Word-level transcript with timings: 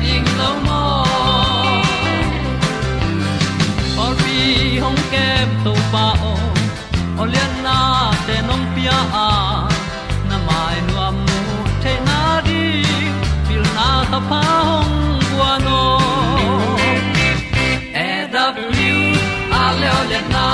pi 0.00 0.12
ta 0.38 0.48
ding 2.04 2.32
or 4.02 4.12
bi 4.20 4.78
hong 4.82 5.00
kem 5.12 5.48
na 7.62 8.12
te 8.26 8.42
nông 8.48 8.64
pia 8.76 8.90
à. 9.12 9.28
a 9.28 9.68
na 10.30 10.36
mai 10.46 10.76
nu 10.88 10.94
amu 11.06 11.40
te 11.84 11.92
na 12.06 12.42
đi 12.46 12.82
pil 13.48 13.62
na 13.76 14.04
ta 14.12 14.20
pa 14.30 14.42
hồng 14.68 15.20
bua 15.32 15.58
no 15.64 15.82
e 17.92 18.28
da 18.32 18.44
blue 18.52 19.14
a 19.62 19.64
le 19.80 20.20
na 20.34 20.46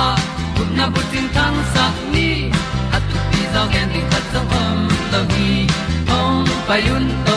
kun 0.57 0.67
na 0.77 0.85
bu 0.93 1.01
tin 1.11 1.25
tan 1.35 1.53
sa 1.73 1.85
ni 2.13 2.29
at 2.95 3.03
tu 3.09 3.17
pi 3.29 3.41
zo 3.53 3.63
gen 3.73 3.87
di 3.93 4.01
khat 4.09 4.23
zo 4.33 4.41
om 4.61 4.77
lo 5.11 5.21
gi 5.31 5.67
hồng 6.09 6.45
bay 6.67 6.83
un 6.95 7.05
to 7.25 7.36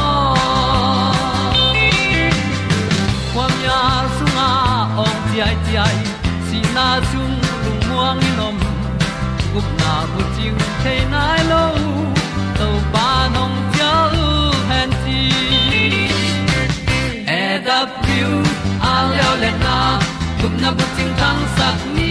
ai, 5.77 5.97
si 6.47 6.59
na 6.75 6.99
chung 7.09 7.35
lu 7.63 7.71
muang 7.87 8.19
ni 8.23 8.31
nom. 8.39 8.57
Gup 9.53 9.67
na 9.79 9.93
bu 10.11 10.21
chiu 10.35 10.55
the 10.83 10.95
nai 11.13 11.41
lo 11.51 11.63
to 12.57 12.67
pa 12.93 13.07
nong 13.35 13.55
pia 13.71 13.93
u 14.25 14.27
han 14.69 14.89
ti 15.03 15.19
e 17.39 17.43
da 17.65 17.79
piu 18.03 18.31
a 18.91 18.93
leo 19.11 19.33
le 19.43 19.51
na. 19.65 19.77
Gup 20.41 20.53
na 20.61 20.69
bu 20.77 20.85
chiu 20.95 21.09
tang 21.19 21.41
sat 21.57 21.79
ni. 21.95 22.10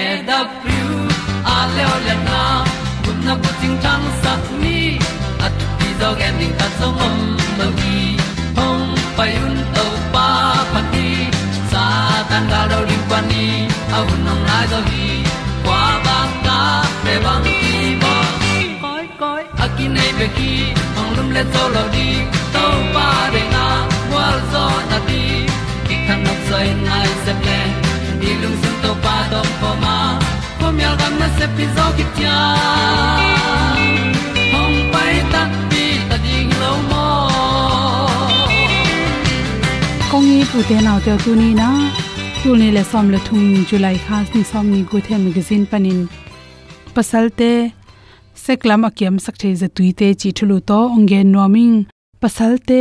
e 0.00 0.02
da 0.28 0.38
thru 0.60 0.86
a 1.54 1.56
le 1.74 1.84
le 2.06 2.14
na 2.28 2.40
kun 3.04 3.16
na 3.26 3.34
ko 3.42 3.50
ting 3.60 3.76
tang 3.84 4.06
sat 4.22 4.42
ni 4.62 4.78
at 5.46 5.54
ti 5.78 5.88
dog 6.00 6.18
ending 6.28 6.54
ta 6.60 6.66
song 6.78 6.98
om 7.06 7.16
lo 7.58 7.68
gi 7.80 7.98
hong 8.58 8.86
pai 9.16 9.32
un 9.46 9.56
to 9.76 9.86
pa 10.14 10.28
pa 10.72 10.80
ti 10.92 11.08
sa 11.72 11.84
tan 12.30 12.44
ga 12.52 12.60
do 12.72 12.78
ri 12.88 12.98
pa 13.10 13.18
ni 13.30 13.44
au 13.98 14.06
nong 14.26 14.42
lai 14.48 14.64
do 14.72 14.80
gi 14.90 15.08
kwa 15.64 15.82
ba 16.06 16.18
ta 16.46 16.58
pe 17.04 17.14
bang 17.24 17.46
ki 17.60 17.76
bo 18.02 18.14
koi 18.84 19.06
koi 19.22 19.42
akin 19.64 19.90
nei 19.96 20.10
be 20.18 20.26
ki 20.36 20.52
ong 21.00 21.10
lum 21.16 21.28
le 21.36 21.42
zo 21.54 21.64
lo 21.76 21.84
di 21.94 22.08
to 22.54 22.64
pa 22.94 23.08
de 23.34 23.42
na 23.54 23.64
wa 24.12 24.26
zo 24.52 24.64
na 24.90 24.98
ti 25.08 25.22
ki 25.86 25.96
kan 26.06 26.18
nok 26.26 26.40
sai 26.48 26.68
nai 26.86 27.08
ko 31.08 31.14
myal 31.14 31.16
gam 31.16 31.18
na 31.20 31.28
se 31.38 31.46
pi 31.56 31.64
zo 31.76 31.86
ki 31.96 32.04
tia 32.16 32.36
hong 34.52 34.78
pai 34.92 35.14
ta 35.32 35.42
pi 35.70 35.84
ta 36.08 36.16
ding 36.24 36.52
lo 36.60 36.72
mo 36.90 37.06
kong 40.10 40.28
i 40.36 40.40
pu 40.50 40.58
te 40.68 40.76
naw 40.86 40.98
te 41.04 41.12
tu 41.24 41.34
ni 41.40 41.50
na 41.60 41.68
tu 42.42 42.56
ni 42.60 42.68
le 42.76 42.82
som 42.90 43.06
le 43.12 43.18
thum 43.26 43.44
july 43.68 43.96
khas 44.06 44.26
ni 44.34 44.42
som 44.50 44.64
ni 44.72 44.80
gu 44.90 45.00
the 45.06 45.16
magazine 45.26 45.66
panin 45.70 46.00
pasal 46.94 47.26
te 47.38 47.52
seklam 48.44 48.84
akiam 48.88 49.16
sakthei 49.24 49.54
za 49.60 49.68
tuite 49.76 50.08
chi 50.20 50.28
thulu 50.38 50.60
to 50.68 50.80
onge 50.96 51.20
noming 51.34 51.76
pasalte 52.22 52.80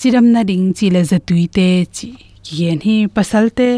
chiram 0.00 0.26
na 0.34 0.40
ding 0.50 0.66
chi 0.78 0.86
le 0.94 1.02
za 1.10 1.18
tuite 1.28 1.68
chi 1.96 2.08
yen 2.58 2.78
hi 2.86 2.96
pasal 3.16 3.46
te 3.58 3.68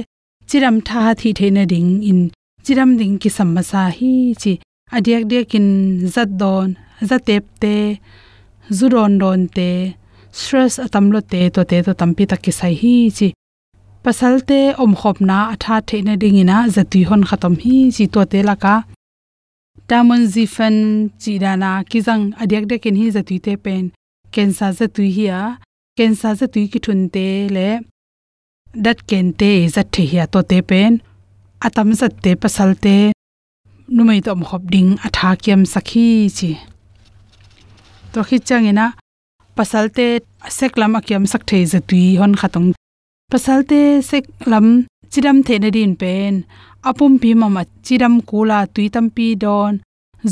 chiram 0.49 0.76
tha 0.88 1.00
thi 1.21 1.31
the 1.38 1.47
na 1.56 1.64
ding 1.73 1.93
in 2.11 2.38
chiram 2.69 2.91
ding 3.00 3.17
ki 3.23 3.31
samasa 3.38 3.82
hi 3.99 4.12
chi 4.43 4.53
adiak 4.97 5.25
dek 5.31 5.55
in 5.59 5.69
zat 6.15 6.31
don 6.41 6.69
zatep 7.09 7.44
te 7.62 7.75
zuron 8.79 9.12
don 9.23 9.41
te 9.56 9.69
stress 10.41 10.75
atamlo 10.87 11.20
te 11.32 11.41
to 11.55 11.62
te 11.70 11.79
to 11.87 11.93
tampi 12.00 12.25
takki 12.31 12.53
sai 12.61 12.75
hi 12.82 12.94
chi 13.17 13.29
pasalte 14.05 14.59
om 14.85 14.93
khopna 15.00 15.38
atha 15.55 15.76
theina 15.88 16.15
dingina 16.23 16.56
zatui 16.76 17.03
hon 17.09 17.23
khatam 17.29 17.55
hi 17.62 17.76
chi 17.97 18.05
to 18.15 18.20
te 18.32 18.41
laka. 18.49 18.76
Tamon 19.88 20.23
zifen 20.35 20.76
chi 21.23 21.32
dana 21.44 21.71
kizang 21.91 22.25
adiak 22.43 22.64
de 22.71 22.76
in 22.88 22.97
hi 23.00 23.06
zatui 23.17 23.38
te 23.47 23.53
pen. 23.64 23.85
Kensa 24.35 24.69
zatui 24.79 25.09
hi 25.17 25.26
a 25.41 25.43
kensa 25.97 26.31
zatui 26.41 26.64
ki 26.73 26.79
thun 26.85 27.00
te 27.14 27.26
le. 27.56 27.69
Dat 28.85 28.99
ken 29.09 29.26
te 29.41 29.50
zat 29.75 29.88
the 29.94 30.03
hi 30.11 30.26
to 30.32 30.41
te 30.50 30.59
pen 30.71 30.93
atam 31.67 31.89
zat 32.01 32.13
te 32.23 32.31
pasalte 32.43 32.95
numai 33.97 34.21
tom 34.27 34.41
khop 34.49 34.63
ding 34.73 34.91
atha 35.07 35.31
kiam 35.43 35.63
sakhi 35.75 36.09
chi. 36.37 36.51
To 38.13 38.21
khi 38.29 38.37
changena 38.49 38.87
pasalte 39.57 40.07
seklam 40.59 40.93
akyam 40.99 41.25
sakthei 41.33 41.65
zatui 41.73 42.05
hon 42.21 42.35
khatong 42.41 42.69
pasalte 43.33 43.81
seklam 44.11 44.67
chiram 45.13 45.39
thena 45.47 45.71
din 45.77 45.93
pen. 46.01 46.35
Apum 46.89 47.13
pi 47.23 47.31
mama 47.41 47.63
chiram 47.87 48.15
kula 48.29 48.59
tuitam 48.75 49.07
pi 49.17 49.27
don. 49.43 49.75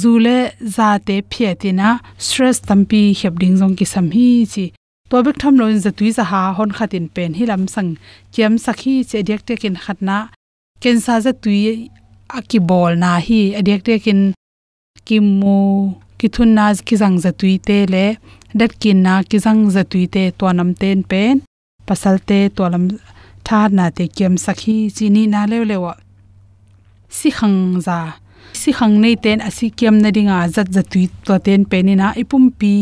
Zule 0.00 0.38
za 0.74 0.88
te 1.06 1.70
na, 1.80 1.88
stress 2.18 2.58
tampi 2.68 3.02
heb 3.20 3.34
ding 3.40 3.56
jong 3.60 3.76
ki 3.78 3.86
sam 3.92 4.06
hi 4.16 4.28
chi. 4.52 4.64
To 5.10 5.22
bek 5.22 5.36
tham 5.42 5.54
loin 5.60 5.78
za 5.84 5.90
tui 5.98 6.10
za 6.16 6.24
ha 6.30 6.42
hon 6.56 6.70
khatin 6.76 7.06
pen 7.14 7.32
hi 7.38 7.44
lam 7.50 7.62
sang 7.74 7.90
kiam 8.32 8.54
sakhi 8.64 8.94
che 9.10 9.18
dek 9.28 9.40
te 9.46 9.54
kin 9.62 9.76
khatna 9.84 10.18
ken 10.82 10.96
sa 11.04 11.14
za 11.24 11.32
tui 11.42 11.90
aki 12.38 12.58
bol 12.68 12.92
na 13.02 13.10
hi 13.26 13.40
adek 13.58 13.80
te 13.86 13.94
kin 14.04 15.24
mu 15.40 15.56
ki 16.18 16.28
thun 16.34 16.50
na 16.58 16.64
ki 16.86 16.96
zang 17.02 17.16
za 17.24 17.30
tui 17.40 17.54
te 17.68 17.78
le, 17.92 18.06
dat 18.58 18.72
kin 18.82 18.98
na 19.06 19.14
ki 19.30 19.38
zang 19.46 19.62
za 19.74 19.82
tui 19.90 20.04
te 20.14 20.22
to 20.38 20.46
nam 20.58 20.70
ten 20.80 20.98
pen 21.10 21.34
pasal 21.86 22.16
te 22.28 22.38
to 22.56 22.62
lam 22.72 22.84
tha 23.46 23.60
na 23.78 23.86
te 23.96 24.04
kem 24.16 24.34
sakhi 24.44 24.76
chini 24.96 25.22
na 25.32 25.40
le 25.50 25.58
le 25.70 25.76
wa 25.84 25.94
si 27.16 27.28
khang 27.38 27.60
za, 27.86 27.98
si 28.60 28.70
khang 28.78 28.94
nei 29.02 29.16
ten 29.24 29.38
asi 29.48 29.66
kem 29.78 29.96
na 30.02 30.08
dinga 30.16 30.38
zat 30.54 30.68
za 30.76 30.82
tui 30.92 31.04
to 31.26 31.34
ten 31.46 31.60
pen 31.70 31.82
ni 31.86 31.94
na 32.02 32.08
ipum 32.22 32.44
pi, 32.58 32.74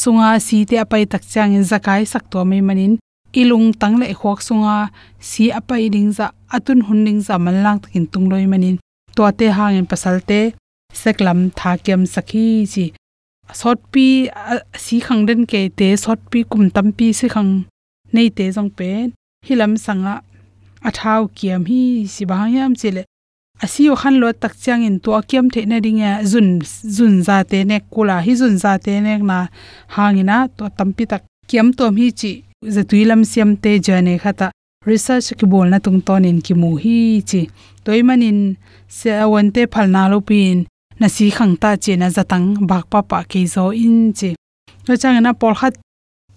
sunga 0.00 0.30
si 0.46 0.56
te 0.68 0.76
apai 0.84 1.04
tak 1.12 1.22
chang 1.32 1.52
in 1.58 1.64
zakai 1.70 2.02
sak 2.12 2.24
to 2.32 2.38
mai 2.50 2.62
manin 2.68 2.94
ilung 3.32 3.72
tang 3.80 3.96
le 4.00 4.06
khok 4.20 4.40
sunga, 4.42 4.90
si 5.20 5.50
apai 5.58 5.88
ding 5.94 6.10
za, 6.12 6.26
atun 6.54 6.80
hun 6.86 7.04
ding 7.06 7.20
za 7.20 7.38
man 7.38 7.62
lang 7.64 7.78
takin 7.82 8.06
tung 8.12 8.28
loi 8.30 8.46
manin. 8.46 8.76
To 9.16 9.22
te 9.38 9.46
hangin 9.58 9.86
pasal 9.86 10.16
te 10.28 10.40
seklam 11.00 11.50
tha 11.58 11.76
kem 11.84 12.02
sakhi 12.14 12.46
chi 12.72 12.84
sot 13.60 13.78
pi 13.92 14.06
si 14.84 14.96
khang 15.06 15.22
den 15.28 15.40
ke 15.50 15.60
te, 15.78 15.88
sot 16.04 16.20
pi 16.30 16.38
kum 16.50 16.70
tam 16.74 16.92
pi 16.96 17.06
si 17.18 17.26
khang 17.34 17.50
nei 18.14 18.28
te 18.36 18.44
jong 18.56 18.70
pe. 18.78 18.90
Hilam 19.46 19.72
sanga 19.84 20.14
athau 20.88 21.22
kiam 21.36 21.62
hi 21.70 22.06
si 22.14 22.24
ba 22.30 22.36
yam 22.54 22.74
chile 22.80 23.02
o 23.92 23.94
khan 24.00 24.14
lo 24.20 24.32
tak 24.32 24.54
chang 24.62 24.82
in 24.88 25.00
to 25.00 25.10
kiam 25.28 25.46
the 25.52 25.66
na 25.66 25.76
ringa 25.86 26.10
zun 26.30 26.60
zun 26.96 27.22
za 27.22 27.42
te 27.50 27.64
ne 27.64 27.80
kula, 27.92 28.16
hi 28.26 28.32
zun 28.40 28.56
za 28.58 28.78
te 28.78 29.00
ne 29.00 29.18
na 29.18 29.48
hangina 29.94 30.48
to 30.56 30.64
tampi 30.78 31.04
tak 31.06 31.22
kiam 31.48 31.72
tom 31.72 31.96
hi 31.96 32.10
chi 32.20 32.32
zatuilam 32.66 33.22
siam 33.24 33.56
te 33.62 33.78
jane 33.86 34.14
khata 34.22 34.50
research 34.86 35.28
ki 35.38 35.46
bol 35.52 35.68
na 35.70 35.78
tung 35.84 36.00
ton 36.06 36.24
in 36.30 36.40
ki 36.46 36.54
mu 36.60 36.70
hi 36.82 37.22
chi. 37.28 37.42
Toy 37.84 38.00
manin 38.08 38.40
se 38.98 39.10
awan 39.24 39.48
te 39.54 39.62
phalna 39.72 40.02
lo 40.12 40.18
pin 40.28 40.66
na 41.00 41.06
si 41.14 41.26
khang 41.36 41.54
ta 41.62 41.70
che 41.84 41.92
na 41.96 42.08
zatang 42.16 42.48
bak 42.70 42.84
pa 42.92 43.00
pa 43.10 43.18
ke 43.30 43.40
zo 43.54 43.64
in 43.86 44.12
chi. 44.18 44.30
Lo 44.86 44.94
chang 45.00 45.18
na 45.22 45.32
por 45.40 45.54
khat 45.60 45.74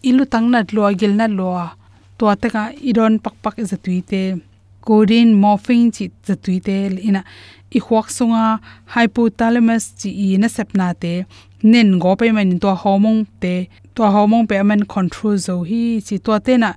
ilu 0.10 0.24
tang 0.34 0.48
nat 0.54 0.68
lo 0.76 0.82
agil 0.90 1.14
na 1.20 1.26
lo 1.40 1.50
to 2.18 2.26
ta 2.42 2.48
ka 2.56 2.64
iron 2.90 3.14
pak 3.24 3.36
pak 3.44 3.56
za 3.70 3.78
tuite 3.84 4.22
codeine 4.86 5.34
morphing 5.42 5.86
chi 5.96 6.06
chatui 6.26 6.58
te 6.68 6.76
ina. 7.10 7.22
I 7.78 7.80
khwak 7.86 8.08
sunga 8.18 8.46
hypothalamus 8.94 9.86
chi 10.00 10.10
i 10.26 10.28
na 10.42 10.48
sepna 10.56 10.88
te 11.02 11.14
nen 11.64 12.00
go 12.00 12.16
pe 12.16 12.32
man 12.32 12.60
to 12.60 12.74
hormone 12.84 13.26
te, 13.42 13.70
to 13.96 14.04
hormone 14.04 14.48
pe 14.48 14.62
man 14.64 14.86
control 14.86 15.38
zo 15.38 15.64
hi 15.70 16.02
chi 16.08 16.18
to 16.26 16.40
te 16.46 16.58
na 16.58 16.74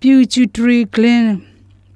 pituitary 0.00 0.84
gland 0.94 1.42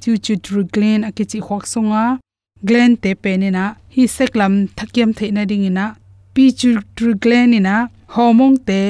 pituitary 0.00 0.64
gland 0.75 1.05
akichi 1.08 1.40
khok 1.46 1.64
songa, 1.73 2.19
gland 2.64 3.00
te 3.02 3.14
pe 3.14 3.37
ne 3.37 3.50
na, 3.50 3.64
hi 3.94 4.05
seklam 4.17 4.69
thakiam 4.76 5.11
theina 5.19 5.46
ding 5.50 5.64
ina 5.70 5.87
pituitary 6.34 7.14
gland 7.23 7.55
ina 7.61 7.76
hormone 8.14 8.58
te 8.69 8.81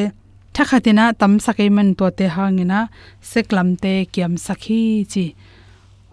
thakhatina 0.54 1.04
tam 1.18 1.38
sakai 1.40 1.68
man 1.76 1.94
to 1.94 2.10
te 2.18 2.26
hangina 2.36 2.88
seklam 3.32 3.68
te 3.82 3.94
kiam 4.12 4.34
sakhi 4.46 4.82
chi. 5.12 5.24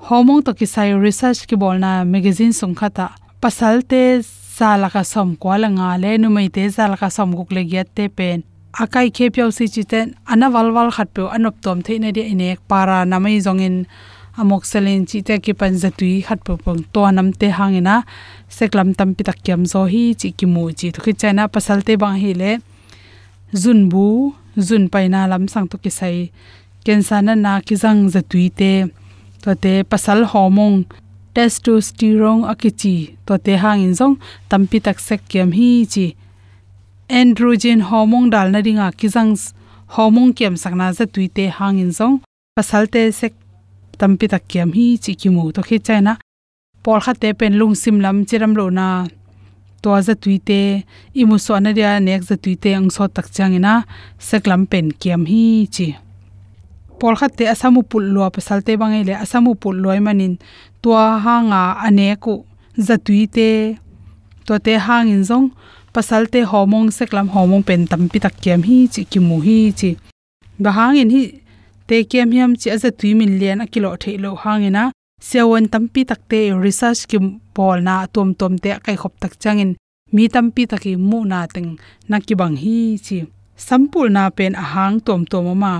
Homong 0.07 0.45
to 0.45 0.53
ki 0.53 0.65
sai 0.65 0.91
research 0.95 1.45
ki 1.47 1.55
bolna 1.55 1.91
magazine 2.07 2.53
sung 2.53 2.75
khata 2.75 3.05
pasalte 3.41 4.23
sala 4.23 4.48
ka 4.59 5.03
som 5.03 5.35
ko 5.35 5.55
la 5.57 5.67
nga 5.69 5.97
le 5.97 6.17
nu 6.17 6.27
mai 6.29 6.49
te 6.49 6.69
sala 6.69 6.95
ka 6.97 7.09
som 7.09 7.29
guk 7.37 7.51
le 7.51 7.61
gyat 7.71 7.87
te 7.95 8.09
pen. 8.09 8.43
Akai 8.83 9.07
khe 9.15 9.25
pyo 9.33 9.51
si 9.51 9.65
chi 9.73 9.83
ten 9.91 10.07
ana 10.31 10.49
wal 10.49 10.69
wal 10.75 10.91
khat 10.91 11.09
pyo 11.15 11.25
anop 11.35 11.55
tom 11.63 11.81
the 11.81 11.99
ne 11.99 12.11
de 12.11 12.21
ine 12.33 12.57
para 12.69 13.05
namai 13.05 13.39
zongin 13.45 13.85
amok 14.37 14.63
selin 14.71 15.05
chi 15.09 15.19
te 15.27 15.35
ki 15.43 15.53
pan 15.59 15.73
zatui 15.81 16.13
khat 16.27 16.39
pyo 16.45 16.53
pong 16.63 16.81
to 16.93 17.01
nam 17.11 17.27
te 17.39 17.47
hangina 17.57 17.95
seklam 18.57 18.89
tam 18.97 19.09
pi 19.15 19.23
tak 19.23 19.39
kyam 19.45 19.61
zo 19.71 19.81
hi 19.93 20.03
chi 20.19 20.29
ki 20.37 20.45
mu 20.53 20.63
chi 20.79 20.87
thu 20.93 20.99
khi 21.05 21.13
china 21.21 21.43
pasal 21.53 21.79
te 21.87 21.93
bang 22.01 22.17
hi 22.23 22.31
le 22.41 22.51
zun 23.61 23.79
bu 23.91 24.05
zun 24.67 24.83
paina 24.93 25.19
lam 25.31 25.43
sang 25.53 25.67
to 25.71 25.75
ki 25.83 25.91
sai 25.99 26.17
kensana 26.85 27.33
na 27.35 27.43
na 27.43 27.51
ki 27.67 27.75
jang 27.81 28.01
zatui 28.13 28.45
te 28.59 28.71
to 29.43 29.51
te 29.63 29.73
pasal 29.91 30.19
homong 30.31 30.77
testosterone 31.35 32.47
akichi, 32.51 33.17
to 33.25 33.37
te 33.37 33.53
hang 33.63 33.81
in 33.87 33.93
jong 33.99 34.15
tampi 34.49 34.81
tak 34.81 34.99
sek 34.99 35.21
kem 35.31 35.51
hi 35.51 35.85
chi. 35.93 36.07
Androgen 37.09 37.81
hormone 37.89 38.29
dal 38.29 38.51
na 38.51 38.59
ringa 38.59 38.87
kizang 38.99 39.33
hormone 39.95 40.33
kem 40.33 40.55
sakna 40.55 40.93
za 40.93 41.05
tuite 41.05 41.45
hang 41.57 41.79
in 41.79 41.91
jong 41.91 42.15
pasal 42.55 42.87
te 42.93 43.11
sek 43.11 43.33
tampi 43.99 44.25
tak 44.27 44.43
kem 44.47 44.73
hi 44.77 44.97
chi 45.03 45.13
ki 45.13 45.29
mu. 45.29 45.51
To 45.51 45.61
khi 45.61 45.79
chaina 45.79 46.17
por 46.83 46.99
kha 47.03 47.13
te 47.21 47.33
pen 47.39 47.53
lung 47.59 47.75
sim 47.75 47.99
lam 47.99 48.25
chiram 48.25 48.53
lo 48.59 48.69
na, 48.69 48.87
to 49.81 49.89
za 50.01 50.13
tuite 50.23 50.83
imu 51.15 51.39
so 51.45 51.59
na 51.59 51.71
ria 51.77 51.99
nek 51.99 52.21
za 52.29 52.35
tuite 52.43 52.69
ang 52.75 52.89
so 52.95 53.07
tak 53.07 53.27
changina 53.35 53.73
seklam 54.27 54.61
pen 54.71 54.87
kem 55.01 55.25
hi 55.31 55.67
chi 55.75 55.87
pol 57.01 57.15
khat 57.19 57.31
te 57.37 57.43
asamu 57.53 57.81
pul 57.89 58.05
lo 58.13 58.21
pasal 58.35 58.59
te 58.67 58.71
bangai 58.81 59.03
le 59.09 59.13
asamu 59.23 59.51
pul 59.61 59.75
loi 59.83 59.99
manin 60.05 60.33
tua 60.81 61.03
hanga 61.25 61.61
ane 61.85 62.07
ku 62.23 62.33
zatui 62.87 63.23
te 63.35 63.49
to 64.45 64.53
te 64.65 64.73
hangin 64.85 65.23
zong 65.29 65.47
pasal 65.95 66.23
te 66.33 66.39
homong 66.51 66.87
seklam 66.97 67.27
homong 67.35 67.63
pen 67.67 67.81
tam 67.91 68.03
pi 68.11 68.17
tak 68.25 68.35
kem 68.43 68.61
hi, 68.67 68.77
chi 68.93 69.01
ki 69.11 69.19
mu 69.27 69.37
hi, 69.45 69.57
chi 69.79 69.89
ba 70.63 70.69
hangin 70.77 71.09
hi, 71.15 71.23
te 71.87 71.95
kem 72.11 72.29
hiam 72.35 72.51
chi 72.59 72.67
aza 72.75 72.89
tui 72.99 73.11
min 73.19 73.33
lian 73.39 73.63
a 73.63 73.65
kilo 73.73 73.89
the 74.01 74.11
lo 74.23 74.31
hangina 74.43 74.83
sewon 75.29 75.65
tampi 75.73 76.01
takte 76.09 76.39
research 76.65 77.01
kim 77.09 77.25
pol 77.55 77.77
na 77.87 77.95
tom 78.13 78.29
tom 78.39 78.53
te 78.63 78.69
kai 78.85 78.95
khop 79.01 79.13
tak 79.21 79.33
changin. 79.43 79.71
Mi 80.11 80.23
tampi 80.35 80.63
taki 80.71 80.91
mu 81.09 81.17
na 81.31 81.39
teng 81.53 81.69
nakki 82.09 82.33
bang 82.39 82.55
hi, 82.63 82.97
chi 83.05 83.17
sampul 83.67 84.07
na 84.15 84.23
pen 84.37 84.53
ahang 84.63 84.95
tom 85.05 85.21
tom 85.31 85.47
ma 85.63 85.73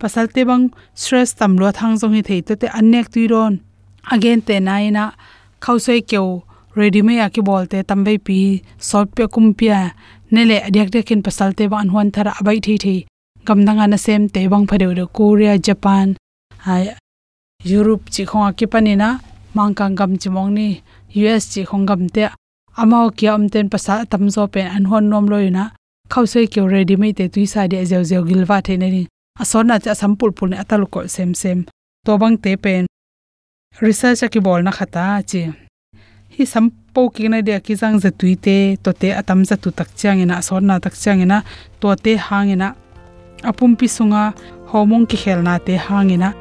pasal 0.00 0.26
te 0.34 0.42
bang 0.48 0.64
stress 1.00 1.30
tam 1.38 1.52
lo 1.60 1.68
thang 1.78 1.94
jong 2.00 2.14
hi 2.16 2.22
thei 2.28 2.40
to 2.46 2.52
te 2.60 2.66
anek 2.78 3.06
tu 3.12 3.20
ron. 3.32 3.54
Again, 4.14 4.40
te 4.46 4.54
naina 4.68 5.04
khausoi 5.64 6.00
keu 6.10 6.28
ready 6.78 7.00
me 7.06 7.12
ya 7.20 7.26
ki 7.34 7.42
bolte 7.48 7.78
tambe 7.88 8.14
pi 8.26 8.38
sort 8.88 9.08
pe 9.16 9.24
kum 9.34 9.46
pia. 9.58 9.80
Nele 10.34 10.56
adyak 10.66 10.88
de 10.94 11.00
kin 11.08 11.20
pasal 11.26 11.50
te 11.58 11.64
ban 11.72 11.88
hon 11.94 12.08
thara 12.14 12.32
abai 12.40 12.58
thi 12.66 12.74
thi. 12.84 12.96
Gamdanga 13.46 13.86
na 13.88 13.98
sem 14.04 14.22
te 14.34 14.40
bang 14.52 14.66
phare 14.70 14.86
ro 14.98 15.06
korea, 15.16 15.54
japan 15.66 16.08
ai 16.72 16.84
europe 17.64 18.04
chi 18.14 18.22
khong 18.30 18.52
ki 18.58 18.66
mang 19.56 19.74
cam 19.74 19.94
gam 19.98 20.12
chi 20.20 20.28
mong 20.36 20.50
ni 20.56 20.68
us 21.14 21.44
chi 21.52 21.62
khong 21.68 21.86
gam 21.88 22.02
te 22.14 22.24
amao 22.80 23.06
ki 23.16 23.26
am 23.34 23.48
ten 23.52 23.66
pasal 23.72 24.00
tam 24.10 24.24
zo 24.34 24.42
pen 24.54 24.66
an 24.76 24.84
hon 24.90 25.04
nom 25.10 25.26
loina 25.32 25.64
khausoi 26.12 26.46
keu 26.52 26.66
ready 26.74 26.96
me 26.96 27.12
te 27.12 27.28
tuisa 27.28 27.68
de 27.68 27.84
zeu 27.84 28.02
zeu 28.10 28.22
gilwa 28.28 28.62
the 28.66 28.76
ne 28.76 28.90
ni 28.90 29.02
asona 29.42 29.80
cha 29.84 29.92
sampul 29.94 30.30
pul 30.36 30.48
ne 30.50 30.56
atal 30.56 30.82
ko 30.92 31.06
sem 31.06 31.34
sem 31.34 31.64
to 32.04 32.18
bang 32.18 32.36
te 32.44 32.56
pen 32.56 32.86
research 33.80 34.24
ki 34.32 34.40
bol 34.40 34.62
na 34.62 34.70
khata, 34.70 35.20
chi. 35.30 35.42
Hi 36.36 36.44
sampo 36.44 37.08
ki 37.14 37.28
na 37.28 37.40
de 37.40 37.60
ki 37.60 37.74
jang 37.80 37.98
za 38.00 38.10
tuite 38.10 38.80
to 38.82 38.92
te 38.92 39.12
atam 39.12 39.44
za 39.44 39.56
tu 39.56 39.70
tak 39.70 39.88
chang 39.96 40.20
ina 40.20 40.34
asona 40.40 40.80
tak 40.80 40.94
chang 41.02 41.20
ina, 41.20 41.42
to 41.80 41.94
te 42.04 42.16
hang 42.16 42.50
ina. 42.50 42.74
Apum 43.42 43.76
pi 43.78 43.86
sunga 43.86 44.22
homong 44.72 45.06
ki 45.08 45.16
khelna 45.22 45.58
te 45.66 45.76
hang 45.76 46.10
ina. 46.16 46.32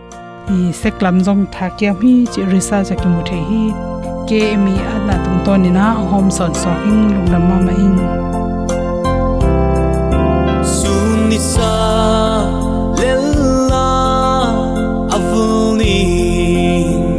I 0.48 0.72
seklam 0.82 1.24
jong 1.26 1.44
tha 1.54 1.68
kya 1.78 1.92
mi 2.02 2.14
chi 2.32 2.42
research 2.54 2.90
ki 3.02 3.08
mu 3.14 3.22
the 3.28 3.40
hi. 3.50 3.64
Ke 4.28 4.42
mi 4.64 4.74
adna 4.94 5.16
tum 5.24 5.38
to 5.46 5.58
ni 5.64 5.70
na 5.78 5.86
hom 6.12 6.32
son 6.32 6.54
so 6.62 6.72
ing 6.90 7.02
lung 7.14 7.28
lam 7.34 7.44
ma 7.50 7.58
ma 7.66 7.74
ing 7.86 8.25
sun 11.40 12.96
lela 13.00 13.92
sa 15.12 16.00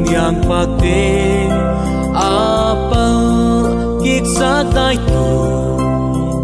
yang 0.08 0.36
pate 0.44 1.48
apa 2.16 3.06
kik 4.00 4.24
sa 4.24 4.64
tai 4.68 4.96
tu 5.00 5.30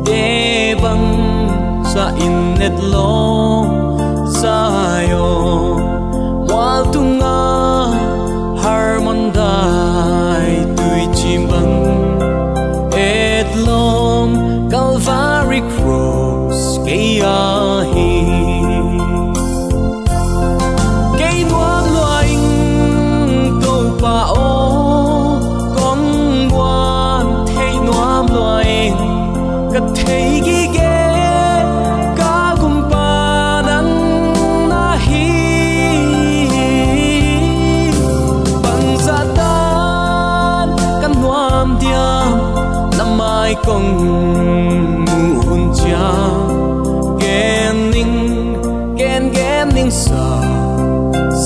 debang 0.04 1.06
sa 1.84 2.12
innet 2.16 2.76
lo 2.92 3.64
sayon 4.28 5.51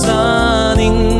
sunny 0.00 1.15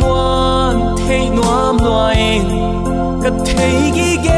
ngoan 0.00 0.76
thấy 1.06 1.22
nuam 1.36 1.76
lo 1.84 2.06
anh. 2.06 2.48
Thấy 3.46 3.74
ghi 3.94 4.10
ghé 4.24 4.31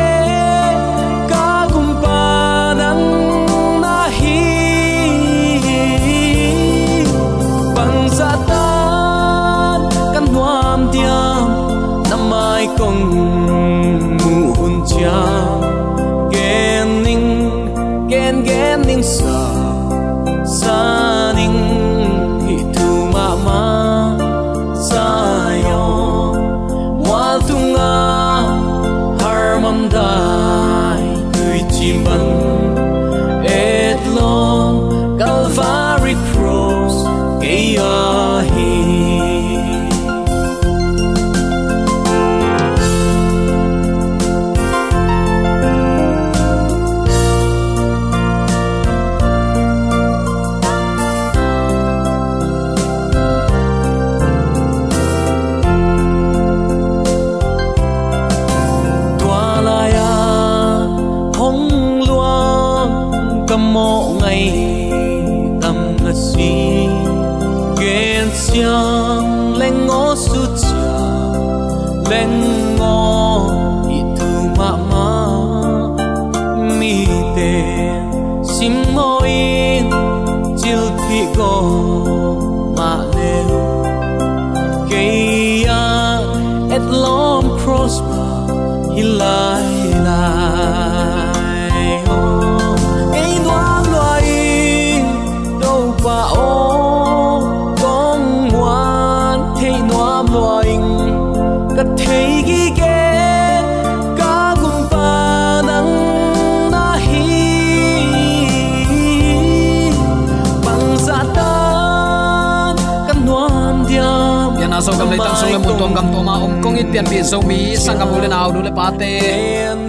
pian 116.94 117.10
bi 117.10 117.18
zo 117.26 117.42
mi 117.42 117.74
sangam 117.74 118.14
ule 118.14 118.30
au 118.30 118.54
du 118.54 118.62
le 118.62 118.70
pate 118.70 119.18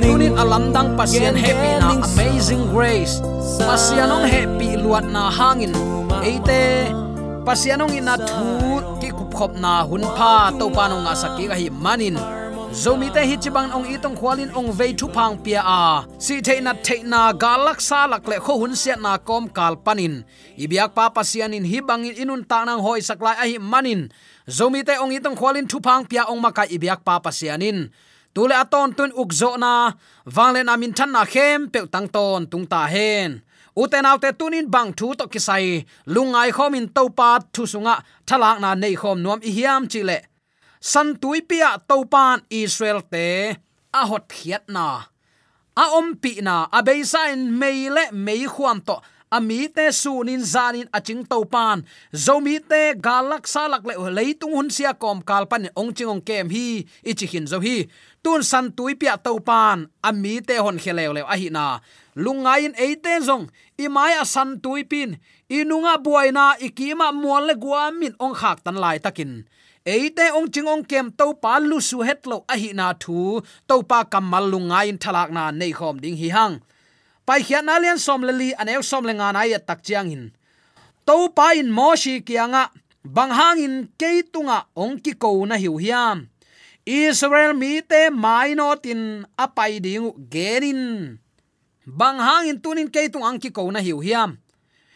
tunin 0.01 0.33
alam 0.41 0.73
dang 0.73 0.97
pasien 0.97 1.37
happy 1.37 1.71
na 1.77 2.01
amazing 2.01 2.65
grace. 2.73 3.21
Pasianong 3.61 4.25
happy 4.25 4.73
luat 4.81 5.05
na 5.13 5.29
hangin. 5.29 5.69
Eite 6.25 6.89
pasianong 7.45 7.93
ina 7.93 8.17
thu 8.17 8.81
ki 8.97 9.13
kup 9.13 9.29
khop 9.37 9.53
na 9.53 9.85
hun 9.85 10.01
pha. 10.17 10.49
To 10.57 10.65
pa 10.73 10.89
no 10.89 11.05
nga 11.05 11.13
saki 11.13 11.45
ga 11.45 11.53
hi 11.53 11.69
manin. 11.69 12.17
Zomi 12.73 13.13
te 13.13 13.21
hi 13.21 13.37
chibang 13.37 13.69
ong 13.69 13.85
itong 13.85 14.17
khwalin 14.17 14.49
ong 14.57 14.73
vei 14.73 14.97
thu 14.97 15.05
phang 15.13 15.37
pia 15.45 15.61
à. 15.61 16.01
a 16.01 16.09
si 16.17 16.41
the 16.41 16.57
na 16.57 16.73
the 16.73 17.05
na 17.05 17.29
galak 17.43 17.79
sa 17.85 18.09
lak 18.09 18.25
le 18.25 18.41
kho 18.41 18.57
hun 18.57 18.73
sia 18.73 18.97
na 18.97 19.21
kom 19.21 19.45
kal 19.45 19.77
panin. 19.77 20.25
Ibyak 20.57 20.97
pa 20.97 21.13
pasianin 21.13 21.69
hi 21.69 21.85
bangin 21.85 22.17
inun 22.17 22.41
ta 22.49 22.65
nang 22.65 22.81
hoi 22.81 22.97
saklai 22.97 23.37
a 23.37 23.45
hi 23.45 23.61
manin 23.61 24.09
zomi 24.47 24.85
te 24.85 24.97
ong 25.01 25.13
itong 25.13 25.37
khwalin 25.37 25.67
thupang 25.67 26.05
pia 26.05 26.29
ong 26.29 26.41
maka 26.41 26.63
ibyak 26.69 27.01
pa 27.01 27.19
pasianin. 27.19 27.89
Tule 28.35 28.51
aton 28.51 28.91
tun 28.91 29.15
ukzo 29.15 29.55
na 29.57 29.95
wanglen 30.27 30.67
amin 30.67 30.91
than 30.91 31.11
na 31.11 31.23
khem 31.23 31.71
pe 31.71 31.87
tang 31.87 32.07
ton 32.07 32.45
tung 32.51 32.67
ta 32.67 32.85
hen. 32.85 33.41
Uten 33.75 34.07
autte 34.07 34.31
tunin 34.39 34.71
bang 34.71 34.91
thu 34.95 35.15
to 35.15 35.27
kisai, 35.27 35.83
lungai 36.07 36.51
khomin 36.51 36.87
to 36.95 37.09
pa 37.09 37.39
thu 37.53 37.63
sunga, 37.67 37.95
thalak 38.27 38.59
na 38.63 38.75
nei 38.75 38.95
khom 38.95 39.19
nuam 39.23 39.39
i 39.43 39.51
hiam 39.51 39.83
chile. 39.91 40.19
San 40.79 41.15
tui 41.21 41.41
pia 41.41 41.69
to 41.87 42.05
pan 42.05 42.39
israel 42.49 43.01
te, 43.11 43.55
a 43.99 44.01
hot 44.09 44.27
khiat 44.31 44.63
na. 44.75 44.87
A 45.75 45.85
om 45.99 46.15
pi 46.21 46.39
na, 46.47 46.67
a 46.71 46.79
beisa 46.87 47.21
in 47.33 47.51
meile 47.59 48.03
mei 48.11 48.47
khuam 48.47 48.79
to 48.87 48.95
ami 49.31 49.67
te 49.69 49.91
sunin 49.91 50.41
zanin 50.41 50.89
aching 50.93 51.25
to 51.25 51.45
pan. 51.45 51.85
Zomi 52.13 52.59
te 52.59 52.93
galak 52.95 53.47
salak 53.47 53.83
le 53.85 53.93
leitung 54.17 54.53
hun 54.53 54.69
sia 54.69 54.93
kom 54.93 55.21
kalpan 55.21 55.69
ong 55.75 55.93
chingong 55.93 56.23
kem 56.25 56.49
hi 56.49 56.85
ichi 57.03 57.25
hin 57.25 57.47
zo 57.47 57.59
hi. 57.59 57.87
Tun 58.23 58.43
san 58.43 58.71
tui 58.71 58.95
pia 58.95 59.17
to 59.17 59.39
pan 59.39 59.87
ami 60.03 60.41
te 60.41 60.55
hon 60.57 60.77
khelew 60.77 61.11
le 61.13 61.21
a 61.23 61.35
hi 61.37 61.49
na. 61.49 61.79
Lungain 62.15 62.73
eite 62.77 63.13
zong 63.27 63.49
imai 63.77 64.13
a 64.21 64.25
san 64.25 64.59
tui 64.63 64.83
pin. 64.83 65.17
Inunga 65.49 65.97
buaina 66.05 66.57
ikima 66.59 67.11
mual 67.11 67.45
le 67.49 67.55
guamin 67.63 68.13
ong 68.19 68.35
khak 68.39 68.63
tan 68.63 68.77
lai 68.83 68.97
takin. 69.03 69.45
Eite 69.85 70.33
ong 70.33 70.49
ching 70.53 70.65
ong 70.65 70.81
kem 70.89 71.11
to 71.13 71.33
pa 71.37 71.61
lu 71.61 71.77
su 71.77 72.01
het 72.01 72.25
lo 72.25 72.37
a 72.53 72.55
hi 72.61 72.73
na 72.73 72.93
thu. 72.93 73.41
To 73.67 73.75
pa 73.89 73.99
kamal 74.11 74.49
in 74.89 74.97
thalak 74.97 75.29
na 75.29 75.51
nei 75.51 75.71
khom 75.77 76.01
ding 76.01 76.17
hi 76.17 76.29
hang 76.29 76.55
pai 77.25 77.41
khian 77.41 77.69
alian 77.69 77.97
som 77.97 78.21
leli 78.21 78.53
aneu 78.61 78.81
som 78.85 79.03
lenga 79.05 79.33
na 79.33 79.43
ya 79.49 79.59
tak 79.59 79.81
chiang 79.81 80.13
in. 80.13 80.23
To 81.05 81.29
pa 81.33 81.57
in 81.57 81.73
mo 81.73 81.97
shi 81.97 82.21
kianga 82.21 82.69
bang 83.01 83.33
hang 83.33 83.59
in 83.59 83.75
ke 83.99 84.21
tunga 84.33 84.69
ong 84.77 85.01
ki 85.01 85.13
ko 85.17 85.45
na 85.45 85.57
hiu 85.57 85.77
hiam. 85.81 86.29
Israel 86.85 87.57
mi 87.57 87.81
te 87.81 88.13
mai 88.13 88.53
no 88.53 88.77
tin 88.77 89.25
apai 89.37 89.81
ding 89.81 90.13
gerin 90.29 91.17
bang 91.85 92.19
hang 92.21 92.45
in 92.49 92.61
tunin 92.61 92.89
ke 92.93 93.09
tung 93.09 93.25
angki 93.25 93.49
ko 93.49 93.69
na 93.73 93.81
hiu 93.81 94.01
hiam. 94.05 94.37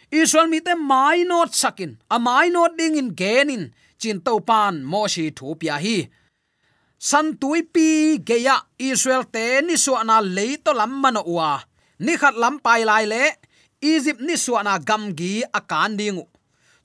Israel 0.09 0.49
mi 0.49 0.61
te 0.61 0.73
mai 0.77 1.25
not 1.25 1.53
sakin 1.53 1.97
a 2.09 2.17
mai 2.17 2.49
not 2.49 2.77
ding 2.77 2.97
in 2.97 3.13
genin 3.13 3.73
chin 3.97 4.21
to 4.21 4.37
pan 4.39 4.85
mo 4.85 5.05
shi 5.09 5.33
thu 5.33 5.57
pia 5.57 5.81
hi. 5.81 6.09
San 6.99 7.37
tui 7.41 7.63
pi 7.63 8.19
geya 8.19 8.59
israel 8.77 9.23
te 9.33 9.61
ni 9.61 9.77
su 9.77 9.93
na 10.03 10.19
le 10.19 10.57
to 10.57 10.73
lam 10.73 10.93
man 11.01 11.17
wa 11.25 11.61
ni 12.05 12.13
khat 12.21 12.35
lam 12.41 12.55
pai 12.65 12.81
lai 12.89 13.05
le 13.13 13.23
egypt 13.91 14.21
ni 14.27 14.35
suana 14.43 14.73
gam 14.87 15.03
gi 15.19 15.33
akan 15.59 15.91
dingu. 15.99 16.25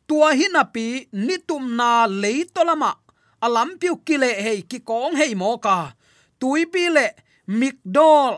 Tua 0.09 0.29
hi 0.39 0.47
na 0.55 0.63
pi 0.75 0.87
ni 1.27 1.37
tum 1.49 1.65
na 1.79 1.91
le 2.23 2.33
to 2.55 2.63
lama 2.69 2.91
alam 3.45 3.71
piu 3.81 3.95
kile 4.07 4.31
hei 4.45 4.61
ki 4.71 4.79
kong 4.89 5.15
hei 5.21 5.33
mo 5.41 5.51
ka 5.65 5.77
tui 6.41 6.63
pi 6.73 6.85
le 6.97 7.07
mikdol 7.61 8.33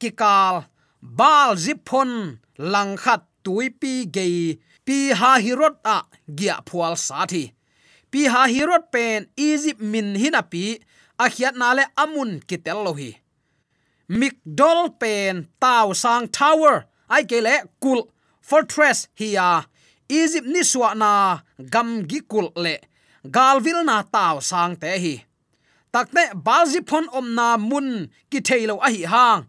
ki 0.00 0.10
kal 0.20 0.54
bal 1.18 1.50
zipon 1.64 2.10
lang 2.72 2.92
khat 3.02 3.22
tui 3.44 3.66
pi 3.80 3.92
gei 4.16 4.36
pi 4.86 4.96
ha 5.20 5.30
hirot 5.44 5.76
a 5.96 5.96
gia 6.38 6.56
phual 6.68 6.94
sa 7.06 7.18
thi 7.32 7.44
pi 8.10 8.20
ha 8.32 8.42
hirot 8.54 8.84
pen 8.94 9.18
egypt 9.48 9.80
min 9.92 10.08
hinapi 10.22 10.64
a 11.24 11.26
khiat 11.34 11.54
na 11.60 11.68
le 11.78 11.84
amun 12.02 12.30
kitel 12.48 12.78
lo 12.86 12.92
hi 13.00 13.10
migdol 14.18 14.90
pen 15.00 15.46
tau 15.62 15.94
sang 16.02 16.26
tower. 16.38 16.76
Ai 17.14 17.22
ke 17.30 17.38
le 17.46 17.56
kul 17.82 18.00
fortress 18.48 19.08
hi 19.20 19.28
à. 19.36 19.52
egypt 20.10 20.46
ni 20.46 20.62
suwa 20.70 20.90
na 21.02 21.10
gam 21.72 21.88
gi 22.10 22.20
kul 22.30 22.46
le 22.64 22.74
galvil 23.36 23.78
na 23.84 23.96
tau 24.14 24.36
sang 24.50 24.74
te 24.82 24.90
hi. 25.04 25.14
Takte 25.92 26.22
balzipon 26.46 27.06
om 27.18 27.26
na 27.38 27.56
mun 27.70 27.88
ki 28.30 28.38
thailo 28.46 28.76
a 28.86 28.88
hi 28.94 29.02
hang. 29.12 29.40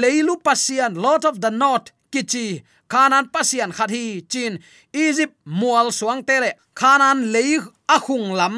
Leilu 0.00 0.34
pasian 0.46 0.92
lot 1.04 1.24
of 1.24 1.40
the 1.40 1.50
north 1.50 1.88
kichi 2.12 2.62
Kanan 2.92 3.26
pasian 3.32 3.72
khat 3.72 3.90
hi 3.90 4.20
chin. 4.28 4.60
Egypt 4.92 5.34
mual 5.46 5.88
suang 5.98 6.22
tele 6.28 6.50
kanan 6.80 7.32
lei 7.32 7.58
a 7.88 7.98
lam 8.40 8.56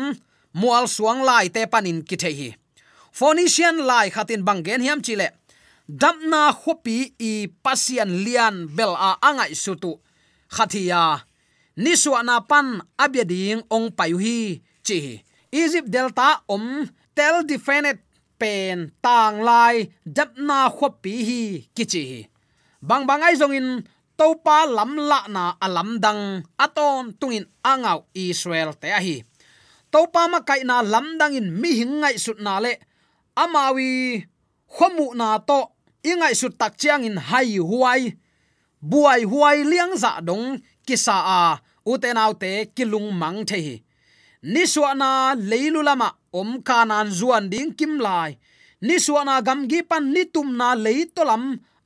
mual 0.54 0.84
suang 0.96 1.22
lai 1.28 1.48
te 1.48 1.66
panin 1.66 2.02
ki 2.02 2.16
the 2.16 2.30
hi 2.38 2.48
phoenician 3.16 3.80
lai 3.88 4.12
khatin 4.12 4.44
bangen 4.44 4.84
hiam 4.84 5.00
chile 5.00 5.32
damna 5.88 6.52
khopi 6.52 7.16
i 7.16 7.48
pasian 7.64 8.12
lian 8.24 8.68
bel 8.76 8.92
a 8.92 9.10
angai 9.28 9.56
sutu 9.56 9.92
khathia 10.52 11.24
niswana 11.80 12.36
pan 12.50 12.84
abeding 13.04 13.64
ong 13.72 13.88
payu 13.96 14.20
hi 14.20 14.60
chi. 14.86 15.00
Egypt 15.62 15.88
delta 15.88 16.44
om 16.54 16.84
tel 17.16 17.36
defenet 17.48 18.04
pen 18.36 18.92
tang 19.00 19.40
lai 19.40 19.88
damna 20.04 20.68
khopi 20.68 21.14
hi 21.28 21.42
kichi 21.72 22.28
bang 22.88 23.08
bang 23.08 23.24
zongin 23.24 23.40
zong 23.40 23.54
in 23.56 23.68
topa 24.18 24.68
lam 24.68 24.92
la 25.10 25.20
na 25.34 25.44
alam 25.56 25.96
dang 26.04 26.44
aton 26.60 27.16
tungin 27.16 27.48
angau 27.64 28.04
israel 28.12 28.76
te 28.76 28.92
hi 28.92 29.16
topa 29.88 30.28
ma 30.28 30.44
kai 30.48 30.68
na 30.68 30.84
lam 30.84 31.16
dang 31.16 31.32
in 31.32 31.48
mi 31.60 31.70
hingai 31.80 32.20
sut 32.20 32.36
na 32.44 32.60
le 32.60 32.76
amawi, 33.42 34.24
khomu 34.74 35.14
na 35.14 35.38
to, 35.48 35.60
ingai 36.02 36.34
su 36.40 36.48
tak 36.60 36.72
chiang 36.80 37.04
in 37.08 37.16
hai 37.28 37.58
huai, 37.58 38.02
buai 38.80 39.22
huai 39.30 39.58
liang 39.70 39.94
za 40.02 40.20
dong, 40.20 40.46
kisa 40.86 41.16
a 41.38 41.40
uten 41.86 42.18
autte 42.24 42.72
kilung 42.76 43.08
mang 43.20 43.44
the 43.48 43.58
hi 43.66 43.76
ni 44.46 44.66
suana 44.66 45.34
leilu 45.34 45.82
lama, 45.82 46.14
om 46.32 46.62
kanan 46.62 47.10
zuan 47.10 47.50
ding 47.50 47.74
kim 47.74 47.98
lai. 47.98 48.38
Ni 48.80 49.00
suana 49.00 49.42
gam 49.42 49.60
gi 49.70 49.80
pan 49.90 50.04
ni 50.14 50.22
tum 50.34 50.48
na 50.58 50.68
lei 50.84 51.00
to 51.14 51.22
lam 51.24 51.44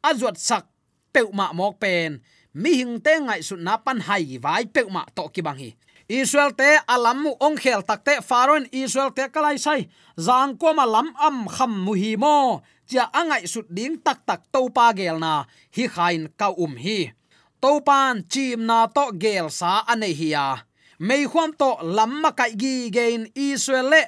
azwat 0.08 0.36
sak 0.48 0.64
peuma 1.12 1.46
mok 1.58 1.74
pen. 1.82 2.20
Mi 2.60 2.70
hing 2.78 3.00
te 3.04 3.12
ngai 3.24 3.40
su 3.48 3.54
na 3.56 3.74
pan 3.84 3.98
hai 4.06 4.38
vai 4.44 4.64
peuma 4.74 5.02
to 5.16 5.22
ki 5.34 5.40
bang 5.46 5.58
hi. 5.62 5.70
Israel 6.11 6.51
te 6.59 6.66
alam 6.90 7.23
mu 7.23 7.33
ong 7.38 7.55
khel 7.55 7.87
takte 7.87 8.18
faron 8.18 8.66
Israel 8.75 9.14
te 9.14 9.31
kalai 9.31 9.62
sai. 9.62 9.87
Zang 10.18 10.59
ko 10.59 10.75
ma 10.75 10.83
lam 10.83 11.14
am 11.14 11.46
kham 11.46 11.70
mu 11.87 11.94
hi 11.94 12.18
mo. 12.18 12.66
Cha 12.90 13.07
angai 13.14 13.46
sut 13.46 13.70
ding 13.70 13.94
tak 14.03 14.27
tak 14.27 14.42
to 14.51 14.66
pa 14.75 14.90
gel 14.90 15.23
na. 15.23 15.46
Hi 15.70 15.87
khain 15.87 16.27
ka 16.35 16.51
um 16.51 16.75
hi. 16.75 17.14
To 17.62 17.79
pan 17.87 18.27
chim 18.27 18.66
na 18.66 18.90
to 18.90 19.14
gel 19.23 19.55
sa 19.55 19.87
ane 19.87 20.11
hi 20.11 20.35
ya. 20.35 20.66
Mei 20.99 21.31
khom 21.31 21.55
to 21.55 21.79
lam 21.96 22.12
ma 22.23 22.35
kai 22.35 22.59
gi 22.59 22.90
gain 22.90 23.31
Israel 23.38 23.87
le. 23.94 24.03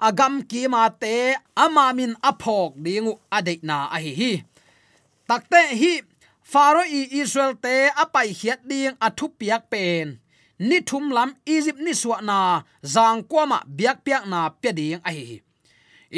Agam 0.00 0.40
ki 0.48 0.72
ma 0.72 0.88
te 0.88 1.36
ama 1.52 1.92
min 1.92 2.16
aphok 2.24 2.80
dingu 2.80 3.20
ade 3.28 3.60
na 3.60 3.92
a 3.92 4.00
hi 4.00 4.12
hi. 4.20 4.32
Takte 5.28 5.60
hi 5.80 6.00
faro 6.40 6.80
i 6.80 7.12
Israel 7.20 7.52
te 7.60 7.92
apai 7.92 8.32
hiat 8.40 8.64
ding 8.64 8.96
athu 9.06 9.28
piak 9.36 9.68
pen 9.68 10.16
ni 10.68 10.78
thum 10.88 11.04
lam 11.16 11.30
egypt 11.54 11.80
ni 11.84 11.92
suwa 12.02 12.18
na 12.28 12.38
zang 12.94 13.20
kwama 13.30 13.58
ah 13.58 13.64
biak 13.76 13.98
piak 14.04 14.24
na 14.32 14.40
pe 14.62 14.70
ding 14.78 15.00
a 15.08 15.10
hi 15.16 15.26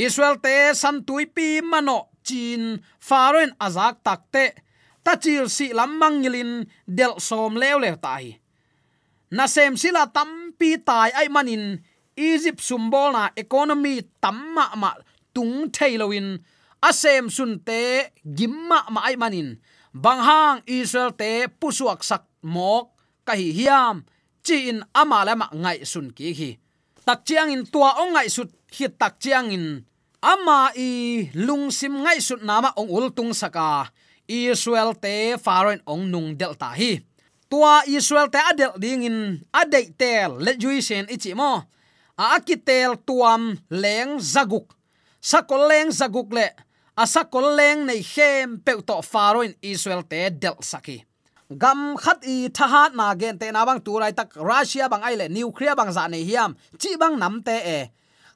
israel 0.04 0.36
te 0.44 0.54
san 0.80 0.96
tui 1.06 1.24
pi 1.36 1.46
mano 1.72 1.98
chin 2.26 2.62
faroin 3.08 3.52
azak 3.66 3.94
takte 4.06 4.44
ta 5.04 5.12
chil 5.22 5.46
si 5.56 5.66
lam 5.78 5.92
mangilin 6.00 6.52
del 6.98 7.14
som 7.26 7.52
lew 7.62 7.76
lew 7.84 7.96
tai 8.04 8.26
na 9.36 9.44
sem 9.54 9.72
sila 9.82 10.02
tampi 10.16 10.70
tai 10.88 11.10
ai 11.20 11.28
manin 11.34 11.64
egypt 12.30 12.60
sumbol 12.68 13.10
na 13.16 13.22
economy 13.42 13.94
tamma 14.22 14.66
ma 14.82 14.90
tung 15.34 15.56
thailoin 15.74 16.28
asem 16.88 17.32
sun 17.32 17.52
te 17.64 18.12
gimma 18.36 18.78
ma 18.92 19.00
ai 19.08 19.16
manin. 19.16 19.56
Banghang 19.94 20.60
israel 20.68 21.12
te 21.16 21.48
pusuak 21.60 22.04
sak 22.04 22.24
mok 22.44 22.92
kahi 23.26 23.48
hiam 23.56 24.04
chi 24.44 24.68
in 24.68 24.84
ama 24.92 25.24
lama 25.24 25.48
ngai 25.52 25.88
sun 25.88 26.12
ki 26.16 26.28
hi. 26.38 26.50
Tak 27.06 27.24
chiang 27.26 27.50
in 27.50 27.64
tua 27.72 27.90
ong 28.00 28.12
ngai 28.14 28.28
sut 28.28 28.52
hi 28.76 28.86
tak 29.00 29.16
chiang 29.22 29.48
in 29.56 29.66
ama 30.20 30.72
i 30.76 30.90
lung 31.46 31.72
sim 31.72 31.94
ngai 32.04 32.20
sut 32.20 32.40
nama 32.44 32.70
ong 32.76 32.90
ul 32.92 33.06
tung 33.16 33.32
saka. 33.32 33.88
Israel 34.28 34.92
te 34.96 35.36
faroin 35.36 35.80
ong 35.88 36.04
nung 36.12 36.28
delta 36.36 36.72
hi. 36.76 37.00
Tua 37.48 37.84
israel 37.88 38.28
te 38.32 38.40
adel 38.40 38.72
ding 38.80 39.04
in 39.04 39.18
adei 39.52 39.92
tel 39.96 40.40
le 40.44 40.52
juisen 40.56 41.08
ichi 41.08 41.32
mo. 41.36 41.64
A 42.16 42.24
akitel 42.36 42.96
tuam 43.06 43.56
leng 43.68 44.20
zaguk. 44.20 44.72
Sakol 45.20 45.68
leng 45.68 45.90
zaguk 45.92 46.32
le. 46.32 46.48
Asakol 46.96 47.56
leng 47.58 47.84
nei 47.88 48.00
hem 48.14 48.60
pe 48.64 48.72
to 48.80 48.96
faroin 49.02 49.52
israel 49.60 50.04
te 50.08 50.30
del 50.30 50.56
saki 50.60 51.04
gam 51.50 51.96
khat 51.96 52.24
i 52.24 52.48
thahat 52.48 52.94
na 52.94 53.14
gen 53.14 53.38
te 53.38 53.50
na 53.52 53.64
bang 53.64 53.80
lại 53.84 54.12
tak 54.12 54.28
russia 54.36 54.88
bang 54.88 55.02
ai 55.02 55.16
le 55.16 55.28
nuclear 55.28 55.76
bang 55.76 55.92
za 55.92 56.08
nei 56.08 56.24
hiam, 56.24 56.54
chi 56.78 56.96
bang 56.96 57.18
nam 57.18 57.42
te 57.42 57.56
e. 57.58 57.88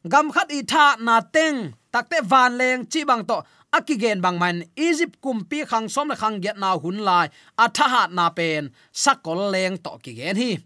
Gam 0.04 0.30
khat 0.30 0.48
i 0.50 0.62
tha 0.62 0.96
na 1.00 1.20
teng 1.20 1.72
takte 1.92 2.20
van 2.22 2.58
leng, 2.58 2.84
chi 2.84 3.04
bang 3.04 3.24
to 3.24 3.42
akigen 3.72 4.20
bang 4.20 4.38
man, 4.38 4.62
egypt 4.76 5.20
kum 5.22 5.44
pi 5.44 5.64
khang 5.64 5.88
som 5.88 6.08
le 6.08 6.16
khang 6.16 6.40
get 6.40 6.58
na 6.58 6.76
hun 6.76 6.98
lai, 6.98 7.28
a 7.58 7.68
thahat 7.68 8.12
na 8.12 8.28
pen, 8.30 8.70
sakol 8.92 9.50
leng 9.52 9.76
to 9.82 9.90
ki 10.02 10.12
gen 10.14 10.36
hi. 10.36 10.58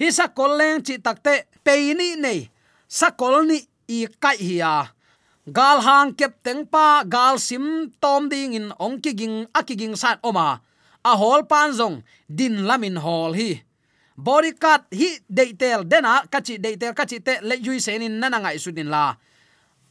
Hi 0.00 0.10
sakol 0.10 0.58
leng 0.58 0.82
chi 0.82 0.98
takte 0.98 1.44
pe 1.64 1.94
ni 1.94 2.16
nei, 2.16 2.48
sakol 2.88 3.46
ni 3.46 3.58
i 3.88 4.06
kai 4.20 4.36
hi 4.36 4.56
ya 4.58 4.86
gal 5.46 5.78
hang 5.80 6.10
kep 6.18 6.42
teng 6.42 6.66
pa, 6.66 7.04
gal 7.06 7.38
sim 7.38 7.92
tom 8.00 8.28
ding 8.28 8.54
in 8.58 8.72
ong 8.78 8.98
ki 8.98 9.12
ging 9.14 9.46
akiging 9.54 9.94
san 9.96 10.18
oma 10.22 10.60
a 11.06 11.12
hol 11.14 11.46
pan 11.46 11.70
zong, 11.70 12.02
din 12.26 12.66
lamin 12.66 12.98
hol 12.98 13.32
hi. 13.38 13.62
Body 14.16 14.52
cut 14.58 14.88
hi 14.90 15.20
deitel 15.28 15.84
dena, 15.86 16.24
kachi 16.32 16.58
deitel 16.58 16.94
kachi 16.98 17.22
te 17.22 17.38
le 17.42 17.54
yui 17.60 17.78
senin 17.78 18.18
nana 18.20 18.40
ngai 18.42 18.58
sudin 18.58 18.90
la. 18.90 19.14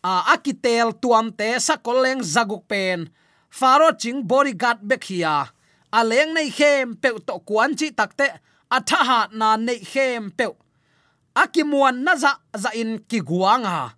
A 0.03 0.13
akitel 0.33 0.91
tuam 1.01 1.31
te 1.31 1.55
sakoleng 1.67 2.21
zaguk 2.33 2.67
pen. 2.67 3.09
Faro 3.49 3.89
ching 4.01 4.25
body 4.27 4.53
guard 4.53 4.79
bek 4.81 5.03
hiya 5.07 5.35
a. 5.93 5.99
Leng 6.03 6.33
nei 6.33 6.49
khem 6.49 6.95
pe 7.01 7.09
to 7.27 7.39
kwan 7.47 7.71
chi 7.79 7.87
takte 7.95 8.27
a 8.75 8.77
tha 8.81 8.99
ha 9.09 9.19
na 9.31 9.55
nei 9.55 9.79
khem 9.91 10.31
pe 10.37 10.45
akimuan 11.35 12.03
na 12.03 12.15
za 12.15 12.31
za 12.57 12.69
in 12.73 12.99
ki 13.09 13.19
guanga. 13.21 13.93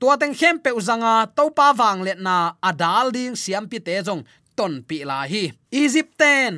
Tua 0.00 0.16
teng 0.20 0.34
khem 0.34 0.58
pe 0.58 0.70
uzanga 0.72 1.30
to 1.36 1.50
pa 1.56 1.72
wang 1.78 2.02
let 2.02 2.18
na 2.18 2.52
adal 2.62 3.12
ding 3.12 3.36
siam 3.36 3.68
pi 3.70 3.78
te 3.78 4.02
jong 4.02 4.24
ton 4.60 4.74
pi 4.88 4.98
la 5.10 5.18
hi 5.32 5.42
egypten 5.82 6.54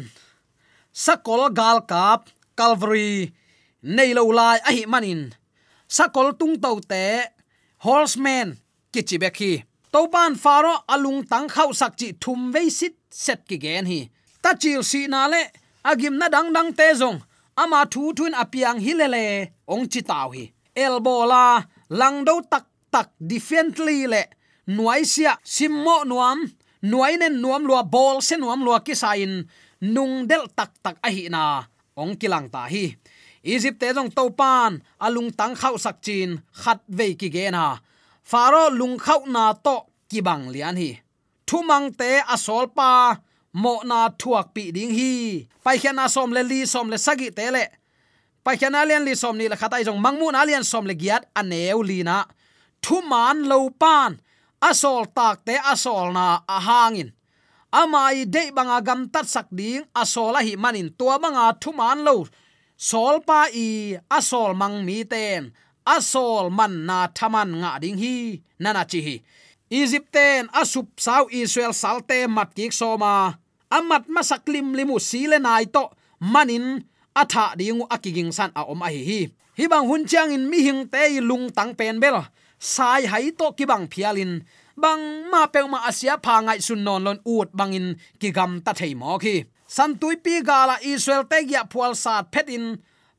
sakol 1.05 1.43
gal 1.59 1.79
kap, 1.91 2.21
calvary. 2.59 3.31
Nei 3.97 4.11
lo 4.17 4.25
lai 4.39 4.59
a 4.69 4.71
hi 4.77 4.83
manin 4.93 5.23
sakol 5.97 6.29
tung 6.39 6.57
tau 6.63 6.77
te, 6.91 7.07
horseman 7.85 8.49
kichi 8.93 9.17
bekhi 9.23 9.53
topan 9.93 10.33
faro 10.43 10.75
alung 10.95 11.21
tang 11.31 11.49
khau 11.55 11.71
sak 11.81 11.93
chi 12.01 12.09
thum 12.23 12.41
ve 12.55 12.63
sit 12.79 12.97
set 13.25 13.41
ki 13.49 13.57
gen 13.65 13.87
hi. 13.91 14.01
Ta 14.43 14.51
chil 14.63 14.83
si 14.91 15.01
na 15.13 15.21
le, 15.33 15.43
agim 15.91 16.15
na 16.21 16.27
dang 16.35 16.51
dang 16.57 16.71
te 16.79 16.89
zong, 17.01 17.19
ama 17.63 17.81
thu 17.93 18.03
thun 18.17 18.35
apiang 18.43 18.81
hilele 18.85 19.25
ong 19.73 19.87
chi 19.93 20.01
taw 20.11 20.29
hi. 20.35 20.45
Elbola 20.85 21.47
lang 21.99 22.19
do 22.27 22.35
tak 22.53 22.67
tak 22.95 23.09
differently 23.31 23.99
le, 24.13 24.23
nuai 24.75 25.03
sia 25.13 25.33
simmo 25.55 25.97
nuam 26.11 26.39
nuai 26.83 27.17
nen 27.17 27.41
nuam 27.43 27.63
lua 27.67 27.83
bol 27.87 28.19
se 28.23 28.37
nuam 28.37 28.63
lua 28.67 28.83
kisain, 28.87 29.47
nung 29.81 30.27
del 30.31 30.47
tak 30.57 30.71
tak 30.83 30.97
a 31.03 31.09
hi 31.11 31.31
na. 31.31 31.67
Ong 31.97 32.15
kilang 32.17 32.49
ta 32.51 32.67
hi. 32.67 32.95
Egypt 33.43 33.79
te 33.81 33.91
jong 33.91 34.11
to 34.15 34.31
pan 34.31 34.79
alung 35.03 35.31
tang 35.35 35.55
khau 35.55 35.75
sak 35.79 35.99
chin, 36.03 36.39
khat 36.55 36.81
ve 36.89 37.15
ki 37.15 37.29
ge 37.29 37.51
na. 37.51 37.79
Faro 38.23 38.71
lung 38.71 38.99
khau 38.99 39.27
na 39.27 39.53
to 39.53 39.87
ki 40.11 40.21
bang 40.23 40.47
lian 40.55 40.79
hi. 40.79 41.03
Thu 41.47 41.63
mang 41.67 41.91
te 41.93 42.23
asol 42.35 42.71
pa, 42.71 43.19
mo 43.53 43.83
na 43.85 44.09
thuak 44.15 44.55
pi 44.55 44.71
ding 44.73 44.95
hi. 44.95 45.13
Pai 45.65 45.77
khian 45.79 45.99
na 45.99 46.09
som 46.09 46.31
le 46.33 46.43
li, 46.43 46.65
som 46.67 46.89
le 46.89 46.99
sagi 46.99 47.31
te 47.35 47.51
le. 47.51 47.67
Pai 48.43 48.57
khian 48.59 48.75
alian 48.75 49.05
li 49.05 49.15
som 49.15 49.37
ni 49.37 49.47
la 49.51 49.57
khatai 49.59 49.85
jong 49.87 50.01
mangmu 50.01 50.31
na 50.33 50.43
alian 50.43 50.65
som 50.65 50.87
le 50.87 50.95
giat 50.95 51.27
aneu 51.35 51.83
li 51.83 52.03
na. 52.03 52.25
Thu 52.83 53.03
man 53.03 53.47
lo 53.51 53.71
pan 53.71 54.19
asol 54.71 55.11
tak 55.17 55.37
te 55.47 55.55
asol 55.73 56.15
na 56.17 56.27
ahangin. 56.47 57.11
Hangin 57.11 57.11
amai 57.73 58.29
de 58.35 58.53
banga 58.57 58.79
gam 58.87 59.09
tat 59.13 59.27
sak 59.35 59.49
ding 59.59 59.83
asola 59.97 60.41
hi 60.47 60.53
manin 60.63 60.89
tua 60.99 61.17
banga 61.23 61.47
thu 61.63 61.71
man 61.73 61.99
lo. 62.07 62.17
Sol 62.77 63.17
pa 63.29 63.41
i 63.65 63.97
asol 64.19 64.53
mang 64.61 64.77
mi 64.87 64.99
ten. 65.13 65.43
Asol 65.97 66.47
man 66.59 66.87
na 66.87 66.99
thaman 67.17 67.51
nga 67.61 67.71
ding 67.83 67.99
hi, 68.03 68.39
nana 68.63 68.85
chi 68.91 69.01
hi. 69.07 69.17
Egypten 69.81 70.53
asup 70.61 70.89
sau 71.01 71.25
israel 71.41 71.75
salte 71.83 72.19
mat 72.37 72.51
ki 72.57 72.71
soma 72.71 73.13
amat 73.77 74.05
masaklim 74.15 74.77
limu 74.79 74.97
sile 75.09 75.39
nai 75.41 75.65
to. 75.75 75.85
Manin 76.33 76.67
atha 77.21 77.45
dingu 77.59 77.85
akiging 77.95 78.31
san 78.37 78.53
a 78.61 78.63
om 78.73 78.83
a 78.87 78.89
hi 78.95 79.03
hi. 79.11 79.21
Hi 79.59 79.65
bang 79.73 79.87
hun 79.89 80.07
chiang 80.11 80.31
in 80.37 80.45
mi 80.51 80.59
hing 80.67 80.83
te 80.93 81.03
lung 81.29 81.47
tang 81.57 81.73
pen 81.79 81.99
bel 82.03 82.19
sai 82.63 83.03
hai 83.13 83.35
to 83.39 83.47
ki 83.59 83.65
bang 83.71 83.85
phialin, 83.93 84.33
bang 84.83 85.03
ma 85.31 85.47
pe 85.53 85.61
ma 85.73 85.79
asia 85.91 86.15
pha 86.25 86.35
ngai 86.47 86.61
sun 86.67 86.81
non 86.87 87.03
lon 87.07 87.19
ut 87.35 87.49
bangin 87.59 87.87
ki 88.21 88.29
gam 88.37 88.53
ta 88.65 88.73
thei 88.81 88.95
mo 89.01 89.19
khi. 89.23 89.35
San 89.77 89.91
tui 90.01 90.15
pi 90.25 90.35
gala 90.49 90.77
israel 90.93 91.25
te 91.31 91.39
gya 91.51 91.63
phual 91.73 91.93
sat 92.03 92.25
phet 92.33 92.49
in 92.57 92.67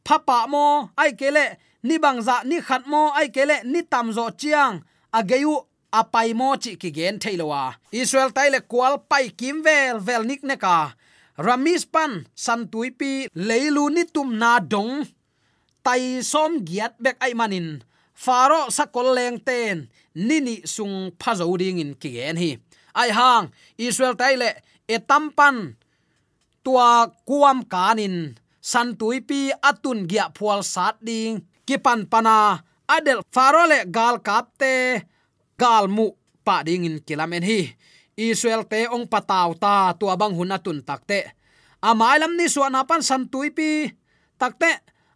phapa 0.06 0.38
mo 0.53 0.65
ai 1.01 1.12
kele 1.19 1.45
ni 1.88 1.95
bang 2.03 2.19
za 2.27 2.36
ni 2.49 2.58
khat 2.67 2.84
mo 2.91 3.01
ai 3.19 3.27
kele 3.36 3.58
ni 3.71 3.82
tam 3.91 4.08
zo 4.15 4.25
chiang 4.39 4.75
ageu 5.17 5.53
apai 5.99 6.29
mo 6.39 6.47
chi 6.63 6.71
ki 6.82 6.89
gen 6.97 7.15
theilowa 7.21 7.63
israel 8.01 8.32
taile 8.36 8.60
kwal 8.71 8.93
pai 9.12 9.25
kim 9.39 9.58
vel 9.65 9.95
vel 10.08 10.23
nik 10.29 10.43
ne 10.49 10.56
ka. 10.65 10.77
Ramis 11.45 11.84
pan, 11.93 12.12
san 12.36 12.62
tuipi 12.71 13.25
leilu 13.34 13.89
ni 13.89 14.03
tum 14.06 14.38
na 14.38 14.51
dong, 14.62 15.01
tai 15.86 16.21
som 16.21 16.62
giat 16.67 16.93
bek 17.03 17.17
ai 17.25 17.34
manin 17.34 17.82
faro 18.24 18.72
sakol 18.72 19.12
leng 19.18 19.38
ten, 19.44 19.92
nini 20.16 20.64
sung 20.64 21.12
phazo 21.20 21.52
ding 21.60 21.84
in 21.84 21.92
ki 22.02 22.12
en 22.24 22.38
hi. 22.40 22.52
Ai 22.96 23.10
hang, 23.12 23.52
israel 23.76 24.16
taile 24.16 24.50
etampan 24.88 25.76
tua 26.64 27.12
kuam 27.28 27.68
kanin 27.68 28.40
san 28.62 28.96
tuipi 28.96 29.52
atun 29.70 30.08
gia 30.08 30.32
phual 30.32 30.64
sat 30.64 30.96
ding, 31.04 31.44
ki 31.68 31.76
pan 31.84 32.08
pana 32.12 32.64
adel 32.88 33.20
faro 33.36 33.64
le 33.68 33.80
gal 33.96 34.16
kapte 34.28 35.04
gal 35.60 35.86
mu 35.96 36.16
pa 36.46 36.64
ding 36.64 36.88
in 36.88 36.98
kilamen 37.04 37.44
hi. 37.44 37.76
Israel 38.14 38.62
te 38.70 38.86
ong 38.86 39.10
pataw 39.10 39.58
ta 39.58 39.98
tua 39.98 40.14
bang 40.14 40.38
hun 40.38 40.54
atun 40.54 40.86
takte 40.86 41.34
amailam 41.82 42.38
ni 42.38 42.46
suana 42.46 42.86
pan 42.86 43.02
san 43.02 43.26
tuipi 43.26 43.90
takte 44.38 44.70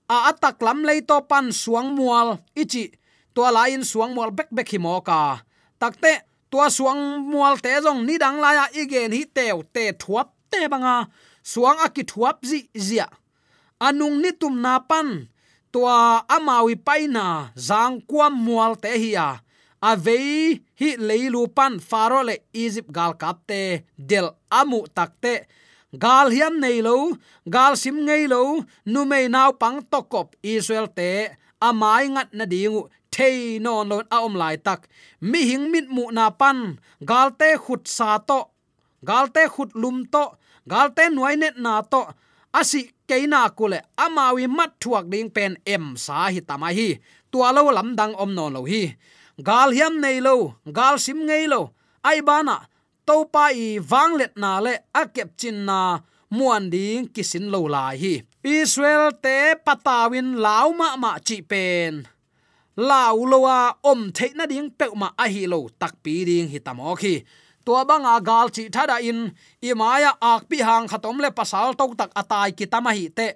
a 0.07 0.31
atak 0.31 0.57
lam 0.65 0.83
lei 0.87 0.99
to 1.03 1.17
pan 1.29 1.51
suang 1.51 1.95
mual. 1.95 2.39
Ichi, 2.55 2.91
tua 3.35 3.51
lain 3.51 3.83
suang 3.83 4.15
mual 4.15 4.31
bek 4.31 4.49
bek 4.51 4.67
hi 4.73 4.79
moka 4.79 5.43
takte 5.77 6.25
tua 6.49 6.67
suang 6.73 7.21
mual 7.27 7.61
te 7.61 7.69
jong 7.83 8.01
ni 8.07 8.17
dang 8.17 8.41
la 8.41 8.49
ya 8.57 8.65
igen 8.81 9.13
hi 9.13 9.23
teu 9.27 9.63
te 9.73 9.91
thuap 9.93 10.33
te 10.51 10.67
banga. 10.71 11.07
Suang 11.47 11.79
aki 11.79 12.03
thuap 12.03 12.43
zi, 12.43 12.67
zia. 12.75 13.07
Anung 13.79 14.19
ni 14.19 14.35
tum 14.35 14.59
na 14.59 14.83
pan, 14.83 15.31
tua 15.71 16.25
amawi 16.27 16.75
paina 16.75 17.55
zang 17.55 18.03
kwam 18.03 18.35
mual 18.35 18.75
te 18.75 18.91
hi 18.91 19.11
ya 19.15 19.39
avei 19.81 20.61
hi 20.79 20.89
leilu 20.97 21.47
pan 21.47 21.79
faro 21.79 22.23
le 22.23 22.35
egypt 22.53 22.91
gal 22.91 23.13
kapte 23.13 23.85
del 23.97 24.33
amu 24.49 24.87
takte 24.93 25.45
gal 26.03 26.29
hian 26.35 26.61
nei 26.61 26.81
lo, 26.87 27.17
gal 27.49 27.73
sim 27.81 27.97
ngei 28.05 28.27
lo, 28.33 28.41
nu 28.85 28.99
mei 29.09 29.25
naw 29.35 29.51
pang 29.61 29.79
tokop 29.91 30.27
israel 30.41 30.87
te 30.97 31.09
amai 31.67 32.05
ngat 32.13 32.29
na 32.37 32.45
dingu, 32.45 32.81
thei 33.13 33.59
non 33.63 33.89
lon 33.89 34.05
a 34.15 34.17
om 34.27 34.35
lai 34.41 34.55
tak. 34.67 34.81
Mi 35.29 35.41
hing 35.49 35.65
mit 35.73 35.87
mu 35.95 36.03
na 36.17 36.25
pan, 36.29 36.59
gal 37.09 37.29
te 37.39 37.49
khut 37.63 37.83
sa 37.97 38.09
to, 38.29 38.39
gal 39.09 39.25
te 39.35 39.43
khut 39.53 39.71
lum 39.81 39.97
to, 40.13 40.23
gal 40.71 40.87
te 40.97 41.03
nuai 41.09 41.35
net 41.41 41.55
na 41.65 41.81
to 41.91 42.01
asi 42.59 42.81
keina 43.09 43.41
kule 43.57 43.79
amawi 44.05 44.45
mat 44.57 44.71
thuak 44.81 45.05
ding 45.11 45.29
pen 45.35 45.53
em 45.73 45.85
sa 46.05 46.29
hi 46.33 46.41
tamai 46.49 46.73
hi, 46.79 46.89
tua 47.31 47.49
lo 47.55 47.61
lam 47.77 47.89
dang 47.99 48.13
om 48.23 48.31
non 48.37 48.53
lo 48.55 48.61
hi. 48.71 48.83
Gal 49.47 49.69
hiam 49.77 50.01
nei 50.03 50.17
lo, 50.27 50.35
gal 50.77 50.95
sim 51.05 51.19
ngei 51.27 51.45
lo, 51.53 51.61
ai 52.09 52.19
bana 52.27 52.57
to 53.07 53.23
pa 53.31 53.55
i 53.55 53.79
wanglet 53.79 54.35
na 54.35 54.59
le 54.59 54.73
akep 54.91 55.39
chin 55.39 55.63
na 55.63 56.03
muan 56.27 56.67
ding 56.67 57.07
kisin 57.07 57.47
lo 57.47 57.63
lai 57.71 57.95
hi. 57.95 58.13
Israel 58.43 59.15
te 59.23 59.55
patawin 59.65 60.35
lau 60.43 60.75
ma 60.75 60.99
ma 60.99 61.11
chi 61.27 61.39
pen. 61.51 62.03
Lau 62.75 63.17
lowa 63.31 63.79
om 63.81 64.11
the 64.11 64.27
na 64.35 64.45
ding 64.51 64.69
pe 64.79 64.85
ma 65.01 65.09
a 65.23 65.25
hi 65.33 65.43
lo 65.47 65.59
tak 65.79 65.93
pi 66.03 66.27
ding 66.27 66.47
hi 66.51 66.59
tamo 66.59 66.91
khi 67.01 67.23
tua 67.65 67.81
banga 67.89 68.15
gal 68.29 68.47
chi 68.55 68.63
thada 68.75 68.97
in, 69.09 69.19
i 69.67 69.71
maya 69.81 70.11
ak 70.21 70.47
pi 70.49 70.57
hang 70.67 70.87
khatom 70.91 71.17
le 71.23 71.29
pasal 71.31 71.75
tok 71.79 71.91
tak 71.99 72.11
atai 72.21 72.51
ki 72.57 72.65
tama 72.73 72.91
hi 72.91 73.07
te. 73.17 73.29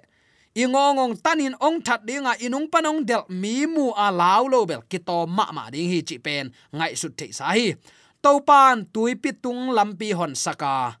Ingongong 0.52 1.16
tanin 1.24 1.56
ong 1.64 1.80
that 1.80 2.04
dinga 2.04 2.36
inung 2.44 2.68
panong 2.68 3.00
del 3.08 3.24
mi 3.32 3.64
mu 3.64 3.88
a 3.96 4.12
lau 4.12 4.44
lo 4.52 4.68
bel 4.68 4.84
ki 4.84 4.98
to 5.00 5.24
ma 5.36 5.48
ma 5.56 5.64
ding 5.72 5.88
hi 5.88 6.04
chi 6.08 6.16
pen. 6.20 6.52
Ngai 6.76 6.92
su 7.00 7.08
the 7.08 7.26
sa 7.32 7.56
hi 7.56 7.72
topan 8.22 8.86
pan 8.86 8.86
tui 8.92 9.18
lampi 9.74 10.12
hon 10.14 10.34
saka. 10.34 10.94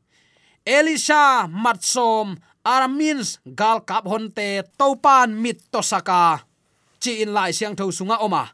Elisha 0.66 1.46
matsom 1.48 2.36
aramins 2.64 3.38
gal 3.54 3.80
kap 3.80 4.04
hon 4.06 4.30
te 4.30 4.62
to 4.78 4.96
pan 4.96 5.30
mit 5.42 5.58
to 5.72 5.80
saka. 5.82 6.42
Chi 7.02 7.22
in 7.22 7.32
lai 7.32 7.50
siang 7.54 7.74
tho 7.78 7.90
sunga 7.90 8.18
oma. 8.18 8.50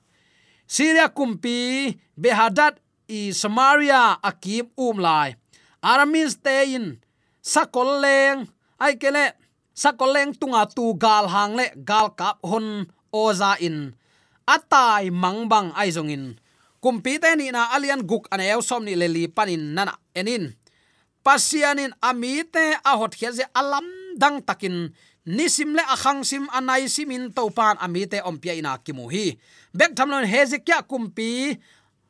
Syria 0.69 1.09
kumpi, 1.09 1.97
behadat 2.21 2.77
i 3.09 3.33
samaria 3.33 4.21
akip 4.21 4.69
um 4.77 5.01
lai. 5.01 5.37
Aramins 5.83 6.37
te 6.45 6.77
in 6.77 7.01
sakol 7.43 8.01
leng. 8.05 8.49
Ai 8.79 8.95
kele 9.01 9.33
sakoleng 9.75 10.37
tunga 10.39 10.69
tu 10.69 10.95
gal 10.95 11.27
hang 11.27 11.57
le 11.57 11.67
gal 11.89 12.13
kap 12.13 12.37
hon 12.45 12.87
oza 13.13 13.57
in. 13.61 13.97
Atai 14.47 15.11
mangbang 15.11 15.73
ai 15.73 15.89
in 15.89 16.37
kumpi 16.81 17.19
te 17.19 17.35
ni 17.37 17.51
na 17.51 17.71
alian 17.75 18.03
guk 18.03 18.29
an 18.31 18.41
el 18.41 18.63
som 18.63 18.85
ni 18.85 18.95
leli 18.95 19.29
panin 19.29 19.75
nana. 19.75 19.95
Enin, 20.15 20.55
pasianin 21.25 21.93
amite 22.03 22.79
a 22.85 22.93
hot 22.99 23.15
khiaze 23.19 23.45
alam 23.55 23.87
dang 24.19 24.43
takin. 24.43 24.91
Nisim 25.29 25.77
le 25.77 25.85
akhang 25.85 26.25
sim 26.25 26.49
anai 26.57 26.89
simin 26.89 27.29
to 27.37 27.51
pan 27.53 27.77
amite 27.85 28.19
ompia 28.25 28.57
ina 28.57 28.81
kimu 28.81 29.13
hi 29.13 29.37
bek 29.77 29.93
thamlon 29.93 30.25
hezekia 30.25 30.81
kumpi, 30.89 31.59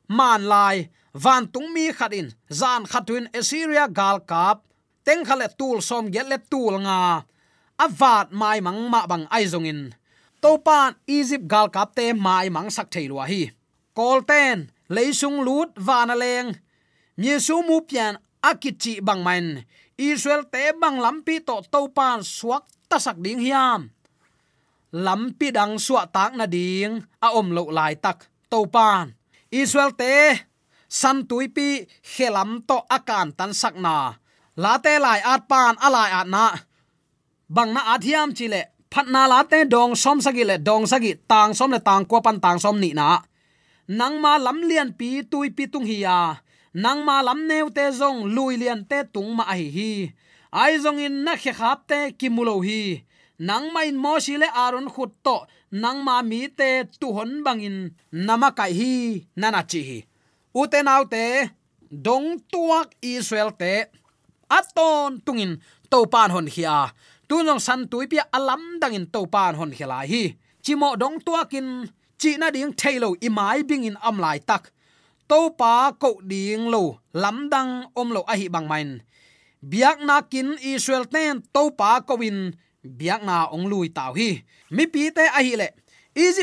man 0.06 0.46
lai, 0.46 0.86
van 1.12 1.50
tung 1.50 1.74
mi 1.74 1.90
khatin 1.90 2.30
zan 2.46 2.86
khatwin 2.86 3.26
assyria 3.34 3.88
gal 3.88 4.20
kap. 4.22 4.62
Teng 5.04 5.24
khale 5.24 5.48
tul 5.58 5.80
som 5.82 6.12
gel 6.12 6.28
le 6.28 6.38
tul 6.38 6.78
nga. 6.84 7.24
Avat 7.80 8.28
mai 8.30 8.60
mang 8.60 8.86
ma 8.92 9.06
bang 9.10 9.24
Aizongin. 9.32 9.90
Topan 10.42 10.94
egypt 11.08 11.48
gal 11.48 11.68
kap 11.74 11.96
te 11.96 12.12
mai 12.12 12.46
mang 12.54 12.70
sak 12.70 12.86
thailwa 12.92 13.26
hi 13.26 13.57
kolten 13.98 14.70
leisung 14.94 15.42
lut 15.42 15.74
vana 15.74 16.14
leng 16.14 16.54
yesu 17.18 17.58
mu 17.66 17.82
pian 17.82 18.14
akichi 18.38 19.02
bang 19.02 19.26
man 19.26 19.46
israel 19.98 20.46
te 20.46 20.70
bang 20.78 21.02
lampi 21.02 21.42
to 21.42 21.58
topan 21.66 22.22
suak 22.22 22.62
tasak 22.86 23.18
ding 23.18 23.42
hiam. 23.42 23.90
Lampi 24.94 25.50
dang 25.50 25.76
suak 25.76 26.14
tak 26.14 26.32
na 26.38 26.46
ding 26.46 27.02
a 27.18 27.28
om 27.34 27.50
lo 27.50 27.68
lai 27.74 27.98
tak 27.98 28.30
topan 28.46 29.10
israel 29.50 29.90
te 29.98 30.46
san 30.86 31.26
tuipi 31.28 31.82
khelam 32.00 32.62
to 32.62 32.78
akan 32.86 33.34
tan 33.34 33.50
sak 33.50 33.74
na. 33.76 34.14
La 34.62 34.78
te 34.78 34.94
lai 35.02 35.18
at 35.26 35.50
pan 35.50 35.74
alai 35.82 36.10
at 36.22 36.28
na. 36.30 36.46
Bang 37.50 37.74
na 37.74 37.98
athiam 37.98 38.30
chile 38.30 38.62
phatna 38.86 39.26
la 39.26 39.42
te 39.42 39.66
dong 39.66 39.92
som 39.98 40.22
sagi 40.22 40.46
le 40.46 40.56
dong 40.62 40.86
sagi 40.86 41.18
tang 41.26 41.50
som 41.58 41.74
le 41.74 41.82
tang 41.82 42.06
ko 42.06 42.22
pan 42.22 42.38
tang 42.38 42.62
som 42.62 42.78
ni 42.78 42.94
na 42.94 43.18
nang 43.88 44.20
ma 44.20 44.36
lam 44.36 44.58
lian 44.68 44.92
pi 44.98 45.24
tui 45.30 45.48
pi 45.56 45.64
tung 45.72 45.86
hi 45.90 45.98
ya. 46.06 46.18
Nang 46.74 47.00
ma 47.08 47.16
lam 47.26 47.40
neu 47.48 47.66
te 47.76 47.84
zong 48.00 48.20
lui 48.34 48.54
lian 48.60 48.84
te 48.90 48.98
tung 49.14 49.30
ma 49.38 49.44
hi 49.58 49.68
hi. 49.76 49.92
Ai 50.52 50.72
zong 50.84 51.00
in 51.06 51.24
na 51.24 51.32
khe 51.42 51.52
khap 51.58 51.78
te 51.90 51.98
kimulo 52.18 52.60
hi. 52.66 52.82
Nang 53.48 53.72
main 53.74 53.96
mo 53.96 54.12
si 54.24 54.34
le 54.36 54.48
aron 54.64 54.88
khut 54.94 55.12
to. 55.24 55.36
Nang 55.82 55.98
ma 56.06 56.22
mi 56.30 56.40
te 56.58 56.70
tu 57.00 57.08
hon 57.16 57.32
bangin 57.44 57.78
nama 58.12 58.48
kai 58.58 58.72
hi, 58.78 58.92
nana 59.40 59.60
chi 59.70 59.80
hi. 59.88 59.98
U 60.60 60.62
te 60.72 60.78
nau 60.82 61.02
te, 61.12 61.24
dong 61.90 62.28
tuak 62.52 62.88
israel 63.00 63.50
te 63.60 63.72
aton 64.48 65.20
tungin 65.24 65.52
to 65.90 65.98
pan 66.12 66.30
hon 66.34 66.48
hia 66.54 66.92
tu 67.28 67.36
nong 67.44 67.60
san 67.66 67.88
tui 67.90 68.04
pi 68.10 68.18
alam 68.36 68.62
dangin 68.80 69.06
to 69.14 69.20
pan 69.34 69.54
hon 69.58 69.72
hila 69.72 70.04
hi. 70.10 70.36
Chimo 70.64 70.96
dong 71.00 71.16
tuakin 71.24 71.88
chi 72.20 72.30
na 72.40 72.48
ding 72.54 72.72
thailo 72.80 73.08
i 73.26 73.28
mai 73.38 73.62
bing 73.68 73.84
in 73.88 73.98
am 74.08 74.16
lai 74.24 74.38
tak 74.48 74.62
to 75.30 75.40
pa 75.58 75.92
ko 76.02 76.10
ding 76.30 76.64
lo 76.74 76.82
lam 77.22 77.36
dang 77.52 77.72
om 78.00 78.08
lo 78.16 78.20
a 78.32 78.34
hi 78.40 78.46
bang 78.54 78.66
main 78.72 78.90
biak 79.70 79.98
na 80.06 80.16
kin 80.22 80.54
israel 80.62 81.04
ten 81.14 81.42
to 81.54 81.62
pa 81.78 81.90
ko 82.06 82.14
win 82.22 82.38
biak 82.82 83.26
na 83.26 83.50
ong 83.50 83.66
lui 83.66 83.90
taw 83.90 84.14
hi. 84.14 84.42
Mi 84.70 84.86
pi 84.86 85.10
te 85.10 85.26
a 85.26 85.40
hi 85.42 85.58
le 85.58 85.68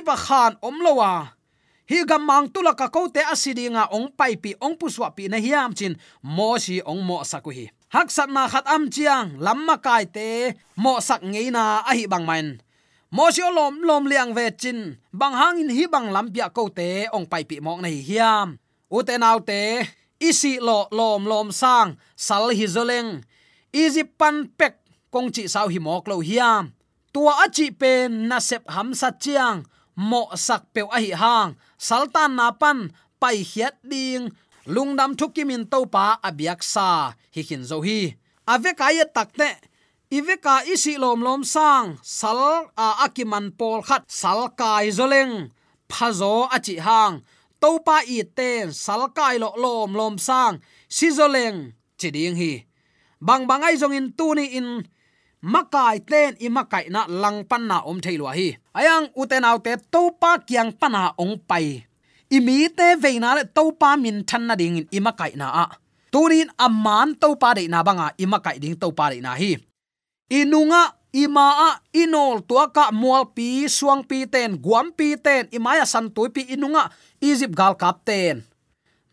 pa 0.04 0.16
khan 0.16 0.54
om 0.62 0.78
lo 0.84 1.00
wa 1.00 1.32
hi 1.90 2.04
gam 2.10 2.24
mang 2.26 2.48
tu 2.50 2.60
la 2.62 2.74
ka 2.74 2.88
ko 2.90 3.08
te 3.08 3.22
asidi 3.24 3.70
nga 3.70 3.88
ong 3.92 4.12
pai 4.18 4.36
pi 4.36 4.52
ong 4.60 4.76
puswa 4.76 5.14
pi 5.16 5.28
na 5.30 5.38
hiam 5.38 5.74
chin. 5.74 5.96
Mo 6.22 6.58
si 6.58 6.82
ong 6.82 7.02
mo 7.02 7.24
saku 7.24 7.50
hi. 7.52 7.66
Hak 7.90 8.12
sat 8.12 8.30
na 8.30 8.50
khat 8.52 8.66
am 8.68 8.90
chiang 8.90 9.40
lamma 9.40 9.80
kai 9.80 10.06
te 10.06 10.58
mo 10.76 11.00
sak 11.00 11.22
ngei 11.24 11.54
na 11.54 11.86
a 11.86 11.92
hi 11.96 12.06
bang 12.10 12.26
main 12.26 12.48
mosio 13.12 13.52
lom 13.52 13.82
lom 13.82 14.06
liang 14.06 14.34
ve 14.34 14.50
chin 14.62 14.98
bang 15.12 15.34
hang 15.34 15.58
in 15.62 15.70
hi 15.70 15.86
bang 15.88 16.10
lam 16.16 16.28
pia 16.34 16.50
ko 16.50 16.70
te 16.70 17.06
ong 17.14 17.26
pai 17.26 17.44
pi 17.50 17.60
mok 17.60 17.80
nei 17.82 18.02
hiam. 18.02 18.58
U 18.90 19.02
te 19.04 19.18
nau 19.18 19.40
te 19.40 19.86
isi 20.20 20.60
lo 20.60 20.88
lom 20.92 21.26
lom 21.26 21.52
sang. 21.52 21.98
Sal 22.16 22.50
hi 22.58 22.66
zoleng 22.66 23.22
easy 23.76 24.08
pan 24.08 24.48
pek, 24.56 24.80
kong 25.12 25.28
chi 25.36 25.44
sau 25.52 25.68
hi 25.68 25.80
mok 25.80 26.08
lo 26.08 26.24
hiam. 26.24 26.72
Tua 27.12 27.44
achi 27.44 27.72
pe, 27.72 28.08
na 28.08 28.40
sep 28.40 28.64
ham 28.72 28.96
sa 28.96 29.12
chiang. 29.12 29.68
Mo 29.96 30.32
sak 30.36 30.72
pe 30.74 30.82
a 30.88 31.00
hi 31.00 31.12
hang. 31.12 31.56
Saltan 31.80 32.36
na 32.40 32.52
pan, 32.52 32.92
pai 33.20 33.44
hiat 33.44 33.76
ding. 33.84 34.32
Lungdam 34.66 35.16
thukimin 35.20 35.68
to 35.72 35.86
pa 35.86 36.20
abiak 36.24 36.64
sa. 36.64 37.14
Hi 37.36 37.42
hin 37.44 37.64
zo 37.64 37.84
hi. 37.84 38.16
Ave 38.48 38.72
kai 38.80 39.04
takte 39.16 39.50
iveka 40.16 40.64
isi 40.64 40.96
lom 40.96 41.20
lom 41.28 41.44
sang 41.44 42.00
sal, 42.00 42.72
a, 42.78 42.88
akiman 43.06 43.52
pol 43.60 43.84
khat 43.84 44.08
sal 44.08 44.48
kai 44.60 44.88
zoleng 44.98 45.52
phazo 45.92 46.48
achi 46.56 46.76
hang. 46.80 47.20
Topa 47.62 47.98
i 48.08 48.24
ten 48.38 48.72
sal 48.72 49.02
kai 49.18 49.36
lo 49.44 49.50
lom 49.64 49.92
lom 50.00 50.16
sang. 50.28 50.54
Si 50.88 51.08
zoleng 51.18 51.76
chiding 52.00 52.36
hi. 52.40 52.54
Bang 53.20 53.44
bangai 53.50 53.76
zong 53.82 53.96
in 53.96 54.08
tu 54.18 54.36
ni 54.38 54.46
in, 54.60 54.84
makai 55.44 56.00
ten 56.10 56.32
i 56.40 56.48
makai 56.48 56.86
na 56.94 57.02
lang 57.08 57.44
pan 57.50 57.64
na 57.68 57.78
om 57.90 58.00
thailwa 58.00 58.32
hi. 58.38 58.56
Ayang 58.76 59.12
uten 59.20 59.48
autte 59.50 59.74
topa 59.92 60.32
kyang 60.48 60.72
pana 60.80 61.12
ong 61.20 61.36
pai. 61.50 61.84
Imi 62.32 62.70
te 62.78 62.88
veina 63.04 63.36
le 63.38 63.44
topa 63.58 64.00
min 64.00 64.24
than 64.30 64.44
na 64.48 64.56
ding 64.56 64.78
in 64.80 64.88
i 64.96 65.00
makai 65.00 65.36
na 65.36 65.48
a. 65.64 65.66
Turin 66.12 66.48
amman 66.66 67.16
topa 67.22 67.50
de 67.58 67.68
na 67.68 67.84
banga 67.88 68.08
i 68.16 68.26
makai 68.26 68.58
ding 68.64 68.76
topa 68.80 69.12
de 69.12 69.20
na 69.20 69.34
hi 69.36 69.52
inunga 70.30 70.96
ima 71.16 71.48
a 71.70 71.70
inol 71.96 72.44
tua 72.44 72.68
ka 72.70 72.92
mual, 72.92 73.32
pi, 73.32 73.70
suang, 73.72 74.04
pi, 74.04 74.28
ten, 74.28 74.60
guam, 74.60 74.92
pi, 74.92 75.16
ten, 75.16 75.48
imaya 75.52 75.88
san 75.88 76.12
tu 76.12 76.28
pi, 76.28 76.44
inunga, 76.52 76.92
egypt, 77.24 77.56
gal, 77.56 77.76
kap, 77.80 78.04
ten. 78.04 78.44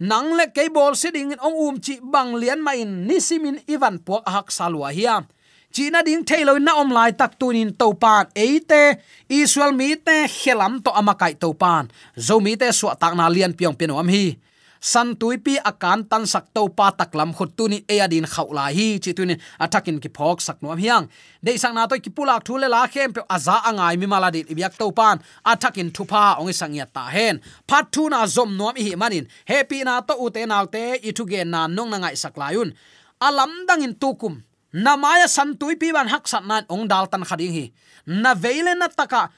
Nang 0.03 0.35
le 0.35 0.51
ke 0.51 0.67
bol 0.67 0.99
siding 0.99 1.39
ong 1.39 1.57
um 1.57 1.77
chi, 1.79 2.03
bang, 2.03 2.35
lian, 2.35 2.59
ma, 2.59 2.75
in, 2.75 3.07
nisimin, 3.07 3.63
ivan 3.71 4.03
po 4.03 4.19
hak 4.27 4.51
salwa 4.51 4.91
hiam 4.91 5.29
china 5.73 6.05
ding 6.05 6.21
thailo 6.21 6.61
na, 6.61 6.77
om, 6.77 6.93
lai, 6.93 7.17
tak 7.17 7.41
tunin 7.41 7.73
to 7.73 7.97
pan 7.97 8.29
eite 8.37 9.01
israel, 9.33 9.73
mi, 9.73 9.97
te, 9.97 10.29
khelam, 10.29 10.85
to, 10.85 10.93
amakai 10.93 11.33
to 11.41 11.57
pan 11.57 11.89
zo, 12.13 12.39
mi, 12.45 12.55
te 12.61 12.69
suwa 12.69 12.93
tak, 12.93 13.17
na, 13.17 13.33
lian, 13.33 13.57
piong 13.57 13.73
pinom 13.73 14.05
hi 14.07 14.37
san 14.83 15.15
tuipi 15.15 15.63
akan 15.63 16.11
tan 16.11 16.27
sak 16.27 16.51
to 16.51 16.67
pa 16.67 16.91
taklam 16.91 17.31
khut 17.31 17.55
tu 17.55 17.71
ni 17.71 17.79
e 17.87 18.03
adin 18.03 18.27
khawla 18.27 18.75
hi, 18.75 18.99
chi 18.99 19.15
tu 19.15 19.23
ni 19.23 19.39
atakin 19.63 20.03
ki 20.03 20.11
phok 20.11 20.43
sak 20.43 20.59
nom 20.59 20.75
hiang. 20.75 21.07
De 21.39 21.55
sang 21.55 21.75
na 21.79 21.87
to 21.87 21.95
ki 22.03 22.11
pulak 22.11 22.43
thule 22.43 22.67
la 22.67 22.91
khem 22.91 23.15
pe 23.15 23.23
aza 23.31 23.63
angai 23.63 23.95
mi 23.95 24.07
mala 24.11 24.29
dit 24.35 24.51
ibyak 24.51 24.75
to 24.75 24.91
pan 24.91 25.23
atakin 25.47 25.95
thupa 25.95 26.43
ong 26.43 26.51
sang 26.51 26.75
ya 26.75 26.87
ta 26.91 27.07
hen. 27.15 27.39
Phat 27.71 27.95
thu 27.95 28.11
na 28.11 28.27
zom 28.27 28.59
nom 28.59 28.75
hi 28.75 28.99
manin, 28.99 29.31
happy 29.47 29.87
na 29.87 30.03
to 30.03 30.19
u 30.19 30.27
te 30.35 30.43
naw 30.51 30.67
te, 30.67 30.99
i 30.99 31.11
thu 31.15 31.23
ge 31.31 31.47
na 31.47 31.71
nong 31.71 31.91
na 31.95 32.03
ngai 32.03 32.17
sak 32.19 32.35
layun 32.35 32.75
alam 33.23 33.53
dangin 33.71 33.95
tukum 33.95 34.43
namaya 34.75 35.31
san 35.31 35.55
tuipi 35.55 35.95
ban 35.95 36.11
hak 36.11 36.27
sat 36.27 36.43
nan 36.43 36.67
ong 36.67 36.91
dal 36.91 37.07
tan 37.07 37.23
khading 37.23 37.55
hi. 37.55 37.67
Na 38.11 38.35
veile 38.35 38.75
na 38.75 38.91
taka, 38.91 39.31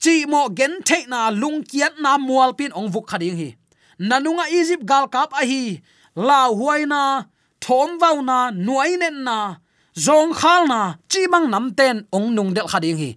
chi 0.00 0.24
mo 0.24 0.48
gen 0.48 0.80
the 0.80 1.04
na 1.12 1.28
lung 1.28 1.60
kiat 1.60 2.00
na 2.00 2.16
mual 2.16 2.56
pin 2.56 2.72
ong 2.72 2.88
vuk 2.88 3.04
khading 3.04 3.36
hi 3.36 3.50
nanunga 3.98 4.44
egypt 4.52 4.84
gal 4.84 5.08
kap 5.08 5.32
a 5.32 5.42
hi. 5.44 5.80
La 6.16 6.48
huaina 6.48 7.26
thom 7.60 7.98
vau 8.00 8.22
na, 8.22 8.50
nuai 8.50 8.96
nen 8.96 9.24
na, 9.24 9.60
zong 9.92 10.32
khal 10.32 10.64
na, 10.68 10.80
chi 11.10 11.26
bang 11.32 11.50
nam 11.50 11.70
ten 11.78 12.06
ong 12.12 12.34
nung 12.36 12.54
del 12.56 12.68
khading 12.72 12.96
hi. 12.96 13.10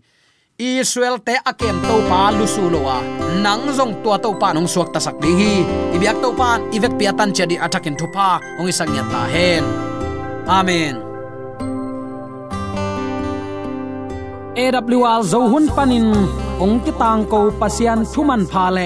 Israel 0.60 1.16
te 1.24 1.40
akem 1.50 1.80
to 1.88 1.96
pa 2.12 2.36
lusu 2.36 2.68
lowa 2.68 3.00
nang 3.40 3.72
zong 3.72 4.04
tua 4.04 4.20
to 4.20 4.36
pa 4.36 4.52
nong 4.52 4.68
suak 4.68 4.92
ta 4.92 5.00
sak 5.00 5.16
ding 5.24 5.40
hi. 5.40 5.64
Ibyak 5.96 6.20
to 6.20 6.30
pan 6.36 6.60
ivek 6.76 7.00
piatan 7.00 7.32
chedi 7.32 7.56
atakin 7.56 7.96
thupa. 7.96 8.44
Ong 8.60 8.68
isang 8.68 8.92
ya 8.92 9.04
ta 9.08 9.24
hen. 9.32 9.64
Amen. 10.48 10.96
AWR 14.60 15.24
zo 15.24 15.48
hun 15.48 15.72
panin, 15.72 16.12
ong 16.60 16.84
ki 16.84 16.92
tang 17.00 17.24
ko 17.32 17.48
pasian 17.56 18.04
thuman 18.04 18.44
pha 18.44 18.68
le 18.76 18.86